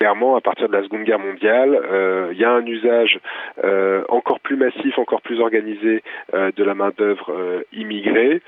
[0.00, 3.20] clairement, à partir de la Seconde Guerre mondiale, euh, il y a un usage
[3.62, 6.02] euh, encore plus massif, encore plus organisé
[6.32, 8.40] euh, de la main-d'œuvre immigrée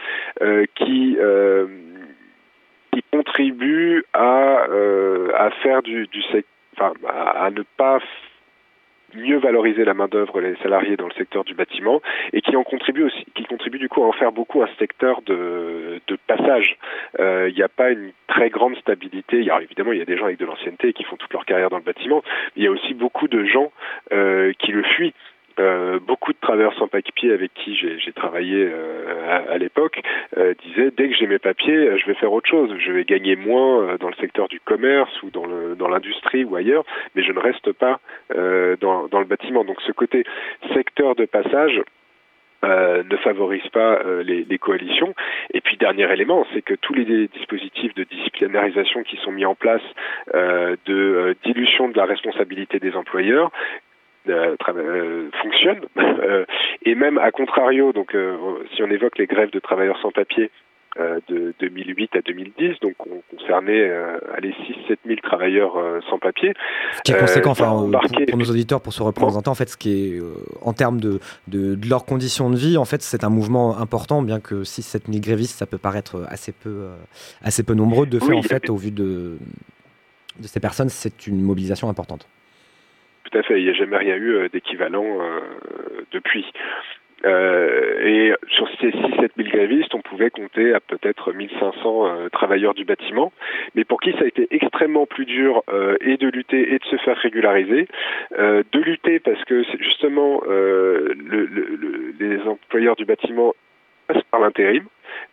[0.74, 1.16] qui
[2.92, 4.66] qui contribue à
[5.36, 6.22] à faire du, du
[6.76, 7.98] enfin, à ne pas
[9.14, 12.00] mieux valoriser la main d'œuvre les salariés dans le secteur du bâtiment
[12.32, 15.22] et qui en contribue aussi qui contribue du coup à en faire beaucoup un secteur
[15.22, 16.76] de, passage.
[17.18, 19.46] Euh, il n'y a pas une très grande stabilité.
[19.60, 21.78] Évidemment il y a des gens avec de l'ancienneté qui font toute leur carrière dans
[21.78, 22.22] le bâtiment
[22.56, 23.72] mais il y a aussi beaucoup de gens
[24.12, 25.14] euh, qui le fuient
[25.58, 30.00] euh, beaucoup de travailleurs sans papiers avec qui j'ai travaillé euh, à, l'époque
[30.36, 32.74] euh, disaient dès que j'ai mes papiers, je vais faire autre chose.
[32.78, 36.84] Je vais gagner moins dans le secteur du commerce ou dans l'industrie ou ailleurs,
[37.14, 38.00] mais je ne reste pas
[38.30, 39.64] dans, le bâtiment.
[39.64, 40.24] Donc ce côté
[40.74, 41.80] secteur de passage
[42.62, 45.14] ne favorise pas les, coalitions.
[45.52, 49.54] Et puis dernier élément, c'est que tous les dispositifs de disciplinarisation qui sont mis en
[49.54, 49.82] place,
[50.34, 53.50] de dilution de la responsabilité des employeurs,
[55.42, 55.80] fonctionne
[56.84, 58.36] et même à contrario donc euh,
[58.74, 60.50] si on évoque les grèves de travailleurs sans papier
[61.00, 66.18] euh, de 2008 à 2010, donc on concernait euh, les 6-7 000 travailleurs euh, sans
[66.18, 66.52] papier.
[66.92, 69.78] Ce qui est conséquent, enfin, pour, pour, nos auditeurs, pour se représenter, en fait, ce
[69.78, 70.20] qui est
[70.60, 71.18] en termes de,
[71.48, 75.10] de, de, leurs conditions de vie, en fait, c'est un mouvement important, bien que 6-7
[75.10, 76.88] 000 grévistes, ça peut paraître assez peu,
[77.42, 78.04] assez peu nombreux.
[78.04, 79.38] De fait, oui, en fait, au vu de,
[80.40, 82.28] de ces personnes, c'est une mobilisation importante.
[83.32, 85.40] Tout à fait, il n'y a jamais rien eu d'équivalent euh,
[86.12, 86.44] depuis.
[87.24, 92.74] Euh, et sur ces 6-7 000 grévistes, on pouvait compter à peut-être 1500 euh, travailleurs
[92.74, 93.32] du bâtiment,
[93.74, 96.84] mais pour qui ça a été extrêmement plus dur euh, et de lutter et de
[96.84, 97.86] se faire régulariser.
[98.38, 103.54] Euh, de lutter parce que justement le, le, le, les employeurs du bâtiment
[104.30, 104.84] par l'intérim.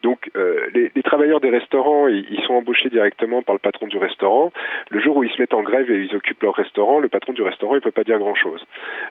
[0.03, 4.51] Donc euh, les, travailleurs des restaurants, ils, sont embauchés directement par le patron du restaurant.
[4.89, 7.33] Le jour où ils se mettent en grève et ils occupent leur restaurant, le patron
[7.33, 8.65] du restaurant, il peut pas dire grand-chose.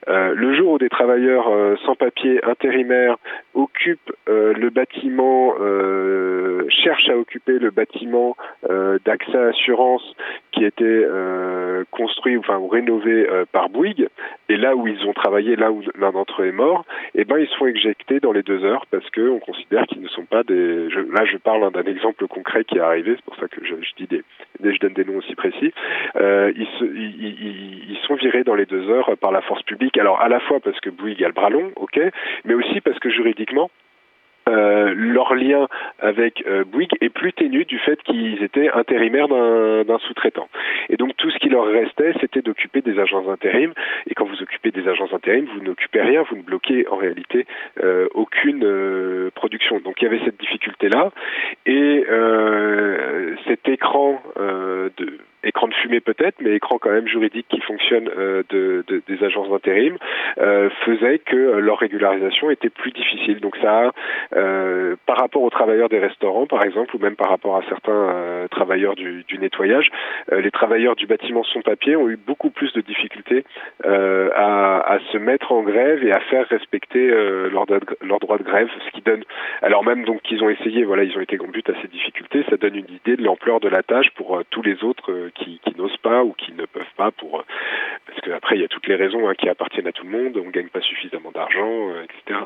[0.07, 3.17] Euh, le jour où des travailleurs euh, sans papier intérimaires
[3.53, 5.55] occupent le bâtiment,
[6.69, 8.37] cherchent à occuper le bâtiment
[9.05, 10.15] d'accès à assurance
[10.51, 11.05] qui était
[11.91, 14.07] construit enfin ou rénové par Bouygues,
[14.49, 17.37] et là où ils ont travaillé, là où l'un d'entre eux est mort, eh ben
[17.39, 20.43] ils sont éjectés dans les deux heures parce que on considère qu'ils ne sont pas
[20.43, 20.89] des.
[20.89, 24.07] Là, je parle d'un exemple concret qui est arrivé, c'est pour ça que je, dis
[24.07, 24.23] des,
[24.63, 25.73] je donne des noms aussi précis.
[26.15, 29.97] Euh, ils, ils, sont virés dans les deux heures par la force publique.
[29.97, 31.99] Alors à la fois parce que Bouygues a le bras long, ok,
[32.45, 33.69] mais aussi parce que juridiquement,
[34.49, 35.67] leur lien
[35.99, 40.47] avec euh, Bouygues est plus ténu du fait qu'ils étaient intérimaires d'un sous-traitant.
[40.89, 43.73] Et donc tout ce qui leur restait, c'était d'occuper des agences d'intérim.
[44.09, 47.45] Et quand vous occupez des agences d'intérim, vous n'occupez rien, vous ne bloquez en réalité
[47.83, 49.79] euh, aucune euh, production.
[49.79, 51.11] Donc il y avait cette difficulté-là.
[51.65, 57.61] Et euh, cet écran de écran de fumée peut-être, mais écran quand même juridique qui
[57.61, 59.97] fonctionne euh, de, de, des agences d'intérim,
[60.37, 63.39] euh, faisait que leur régularisation était plus difficile.
[63.39, 63.91] Donc ça,
[64.35, 67.91] euh, par rapport aux travailleurs des restaurants, par exemple, ou même par rapport à certains
[67.91, 69.89] euh, travailleurs du, du nettoyage,
[70.31, 73.43] euh, les travailleurs du bâtiment sans papier ont eu beaucoup plus de difficultés
[73.85, 77.65] euh, à, à, se mettre en grève et à faire respecter leur,
[78.01, 79.23] leur droit de grève, ce qui donne,
[79.61, 82.43] alors même donc qu'ils ont essayé, voilà, ils ont été grand but à ces difficultés,
[82.49, 85.97] ça donne une idée de l'ampleur de la tâche pour tous les autres qui, n'osent
[85.97, 87.43] pas ou qui ne peuvent pas pour
[88.05, 90.37] parce qu'après il y a toutes les raisons hein, qui appartiennent à tout le monde,
[90.37, 92.39] on gagne pas suffisamment d'argent, euh, etc.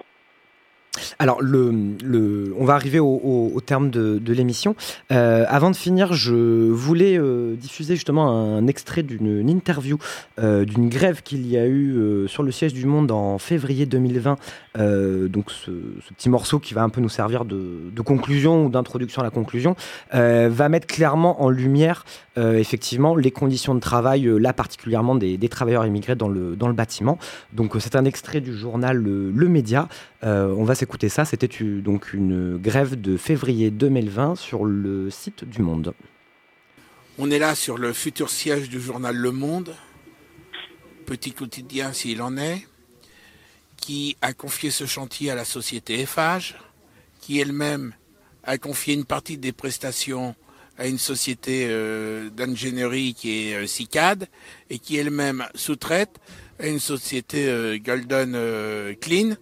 [1.18, 4.76] Alors, on va arriver au, terme de, l'émission.
[5.12, 9.98] Euh, avant de finir, je voulais euh, diffuser justement un extrait d'une interview
[10.40, 14.38] euh, d'une grève qu'il y a eu sur le siège du Monde en février 2020.
[14.78, 15.72] Euh, donc, ce,
[16.16, 19.76] petit morceau qui va un peu nous servir de, conclusion ou d'introduction à la conclusion
[20.12, 22.04] va mettre clairement en lumière
[22.36, 26.74] effectivement les conditions de travail, là particulièrement des, des, travailleurs immigrés dans le, dans le
[26.74, 27.18] bâtiment.
[27.54, 29.88] Donc, c'est un extrait du journal Le, le Média.
[30.22, 31.24] on va s'écouter ça.
[31.24, 31.48] C'était
[31.82, 35.94] donc une grève de février 2020 sur le site du Monde.
[37.18, 39.74] On est là sur le futur siège du journal Le Monde,
[41.06, 42.68] petit quotidien s'il en est,
[43.78, 46.56] qui a confié ce chantier à la société FH,
[47.22, 47.94] qui elle-même
[48.44, 50.36] a confié une partie des prestations
[50.78, 54.28] à une société euh, d'ingénierie qui est euh, CICAD
[54.70, 56.20] et qui elle-même sous-traite
[56.60, 58.36] à une société euh, Golden
[59.00, 59.38] Clean.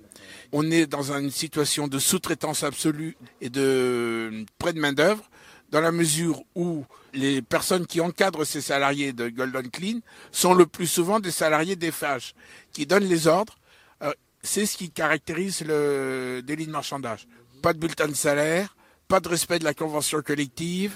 [0.51, 5.29] On est dans une situation de sous-traitance absolue et de prêt de main-d'œuvre
[5.71, 9.99] dans la mesure où les personnes qui encadrent ces salariés de Golden Clean
[10.31, 12.33] sont le plus souvent des salariés des FH
[12.73, 13.57] qui donnent les ordres.
[14.03, 14.11] Euh,
[14.43, 17.27] c'est ce qui caractérise le délit de marchandage.
[17.61, 18.75] Pas de bulletin de salaire,
[19.07, 20.93] pas de respect de la convention collective,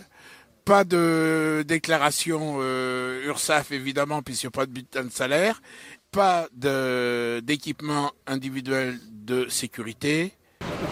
[0.66, 5.62] pas de déclaration euh, URSAF évidemment puisqu'il n'y a pas de bulletin de salaire,
[6.16, 6.47] pas
[7.41, 10.32] d'équipement individuel de sécurité.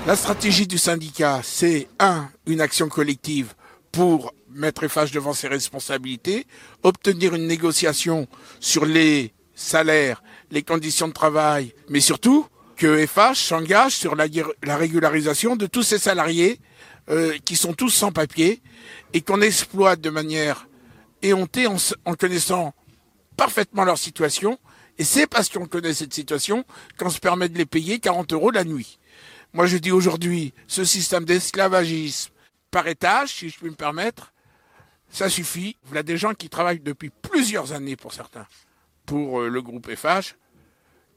[0.05, 3.53] La stratégie du syndicat, c'est un, une action collective
[3.93, 6.45] pour mettre FH devant ses responsabilités,
[6.83, 8.27] obtenir une négociation
[8.59, 10.21] sur les salaires,
[10.51, 12.45] les conditions de travail, mais surtout
[12.75, 14.25] que FH s'engage sur la,
[14.61, 16.59] la, régularisation de tous ces salariés
[17.09, 18.61] euh, qui sont tous sans papier
[19.13, 20.67] et qu'on exploite de manière
[21.21, 22.73] éhontée en connaissant
[23.37, 24.59] parfaitement leur situation.
[24.97, 26.65] Et c'est parce qu'on connaît cette situation
[26.97, 28.99] qu'on se permet de les payer 40 euros la nuit.
[29.53, 32.31] Moi, je dis aujourd'hui, ce système d'esclavagisme
[32.71, 34.33] par étage, si je puis me permettre,
[35.09, 35.77] ça suffit.
[35.83, 38.47] Voilà des gens qui travaillent depuis plusieurs années pour certains,
[39.05, 40.35] pour euh, le groupe FH.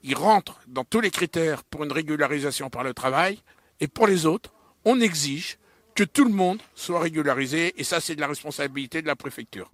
[0.03, 3.41] Ils rentrent dans tous les critères pour une régularisation par le travail.
[3.81, 4.53] Et pour les autres,
[4.85, 5.59] on exige
[5.95, 7.75] que tout le monde soit régularisé.
[7.81, 9.71] Et ça, c'est de la responsabilité de la préfecture.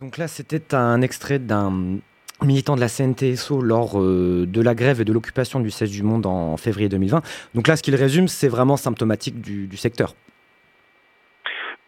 [0.00, 2.00] Donc là, c'était un extrait d'un
[2.44, 6.02] militant de la CNTSO lors euh, de la grève et de l'occupation du siège du
[6.02, 7.22] Monde en février 2020.
[7.54, 10.14] Donc là, ce qu'il résume, c'est vraiment symptomatique du, secteur.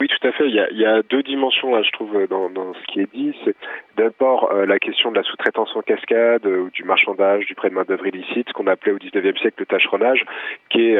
[0.00, 0.48] Oui, tout à fait.
[0.48, 3.34] Il y a, deux dimensions, là, je trouve, dans, dans, ce qui est dit.
[3.44, 3.55] C'est
[3.96, 7.70] d'abord euh, la question de la sous-traitance en cascade, euh, ou du marchandage, du prêt
[7.70, 10.24] de main-d'œuvre illicite, ce qu'on appelait au 19e siècle le tâcheronnage,
[10.70, 10.98] qui est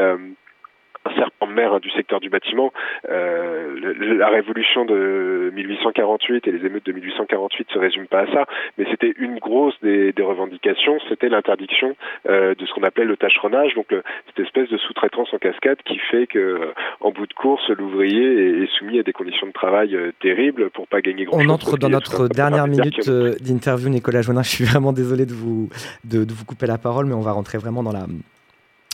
[1.05, 2.71] un serpent de mer hein, du secteur du bâtiment.
[3.09, 8.33] Euh, le, la révolution de 1848 et les émeutes de 1848 se résument pas à
[8.33, 8.45] ça,
[8.77, 11.95] mais c'était une grosse des, des revendications, c'était l'interdiction
[12.27, 15.77] euh, de ce qu'on appelait le tâcheronnage, donc le, cette espèce de sous-traitance en cascade
[15.85, 19.47] qui fait que, euh, en bout de course, l'ouvrier est, est, soumis à des conditions
[19.47, 21.47] de travail euh, terribles pour pas gagner grand-chose.
[21.47, 24.43] On entre dans notre dernière minute d'interview, Nicolas Jonin.
[24.43, 25.69] Je suis vraiment désolé de vous
[26.03, 28.05] de, de vous couper la parole, mais on va rentrer vraiment dans la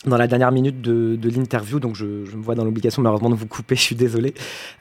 [0.06, 3.30] dans la dernière minute de, de l'interview, donc je, je, me vois dans l'obligation malheureusement
[3.30, 4.34] de vous couper, je suis désolé.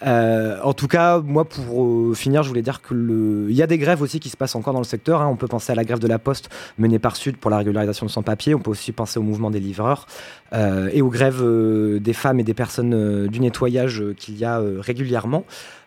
[0.06, 3.46] Euh, en tout cas, moi pour euh, finir, je voulais dire que le...
[3.50, 5.20] il y a des grèves aussi qui se passent encore dans le secteur.
[5.20, 5.28] Hein.
[5.30, 6.48] On peut penser à la grève de la Poste
[6.78, 8.54] menée par Sud pour la régularisation de sans-papier.
[8.54, 10.06] On peut aussi penser au mouvement des livreurs
[10.52, 14.44] euh, et aux grèves euh, des femmes et des personnes euh, du nettoyage qu'il y
[14.44, 15.44] a régulièrement.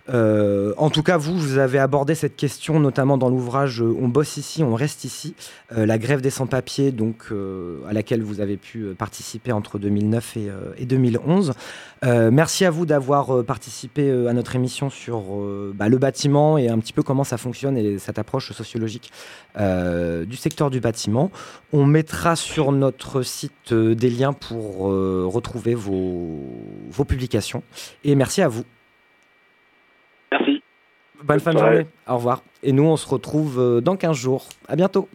[0.10, 4.38] Euh, en tout cas, vous, vous avez abordé cette question, notamment dans l'ouvrage On bosse
[4.38, 5.36] ici, on reste ici,
[5.76, 10.38] euh, la grève des sans-papiers, donc euh, à laquelle vous avez pu participer entre 2009
[10.38, 11.54] et, et 2011.
[12.32, 15.24] merci à vous d'avoir participé à notre émission sur
[15.74, 19.12] bah, le bâtiment et un petit peu comment ça fonctionne et cette approche sociologique
[19.58, 21.32] du secteur du bâtiment.
[21.72, 27.64] On mettra sur notre site des liens pour retrouver vos publications.
[28.04, 28.64] Et merci à vous.
[31.24, 31.88] Bonne fin de journée.
[32.06, 32.44] Au revoir.
[32.64, 34.50] Et nous, on se retrouve euh, dans 15 jours.
[34.68, 35.08] À bientôt.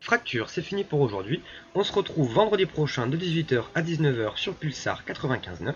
[0.00, 1.42] Fracture, c'est fini pour aujourd'hui.
[1.74, 5.74] On se retrouve vendredi prochain de 18h à 19h sur Pulsar 95.9.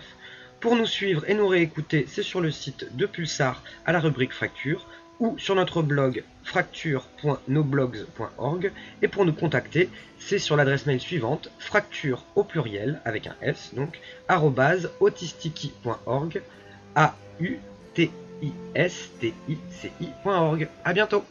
[0.61, 4.33] Pour nous suivre et nous réécouter, c'est sur le site de Pulsar à la rubrique
[4.33, 4.87] Fracture
[5.19, 9.89] ou sur notre blog fracture.noblogs.org et pour nous contacter,
[10.19, 13.99] c'est sur l'adresse mail suivante fracture au pluriel avec un s donc
[14.99, 16.41] autistiki.org
[16.95, 17.57] a u
[17.93, 18.11] t
[18.41, 20.67] i s t i c i.org.
[20.83, 21.23] À bientôt.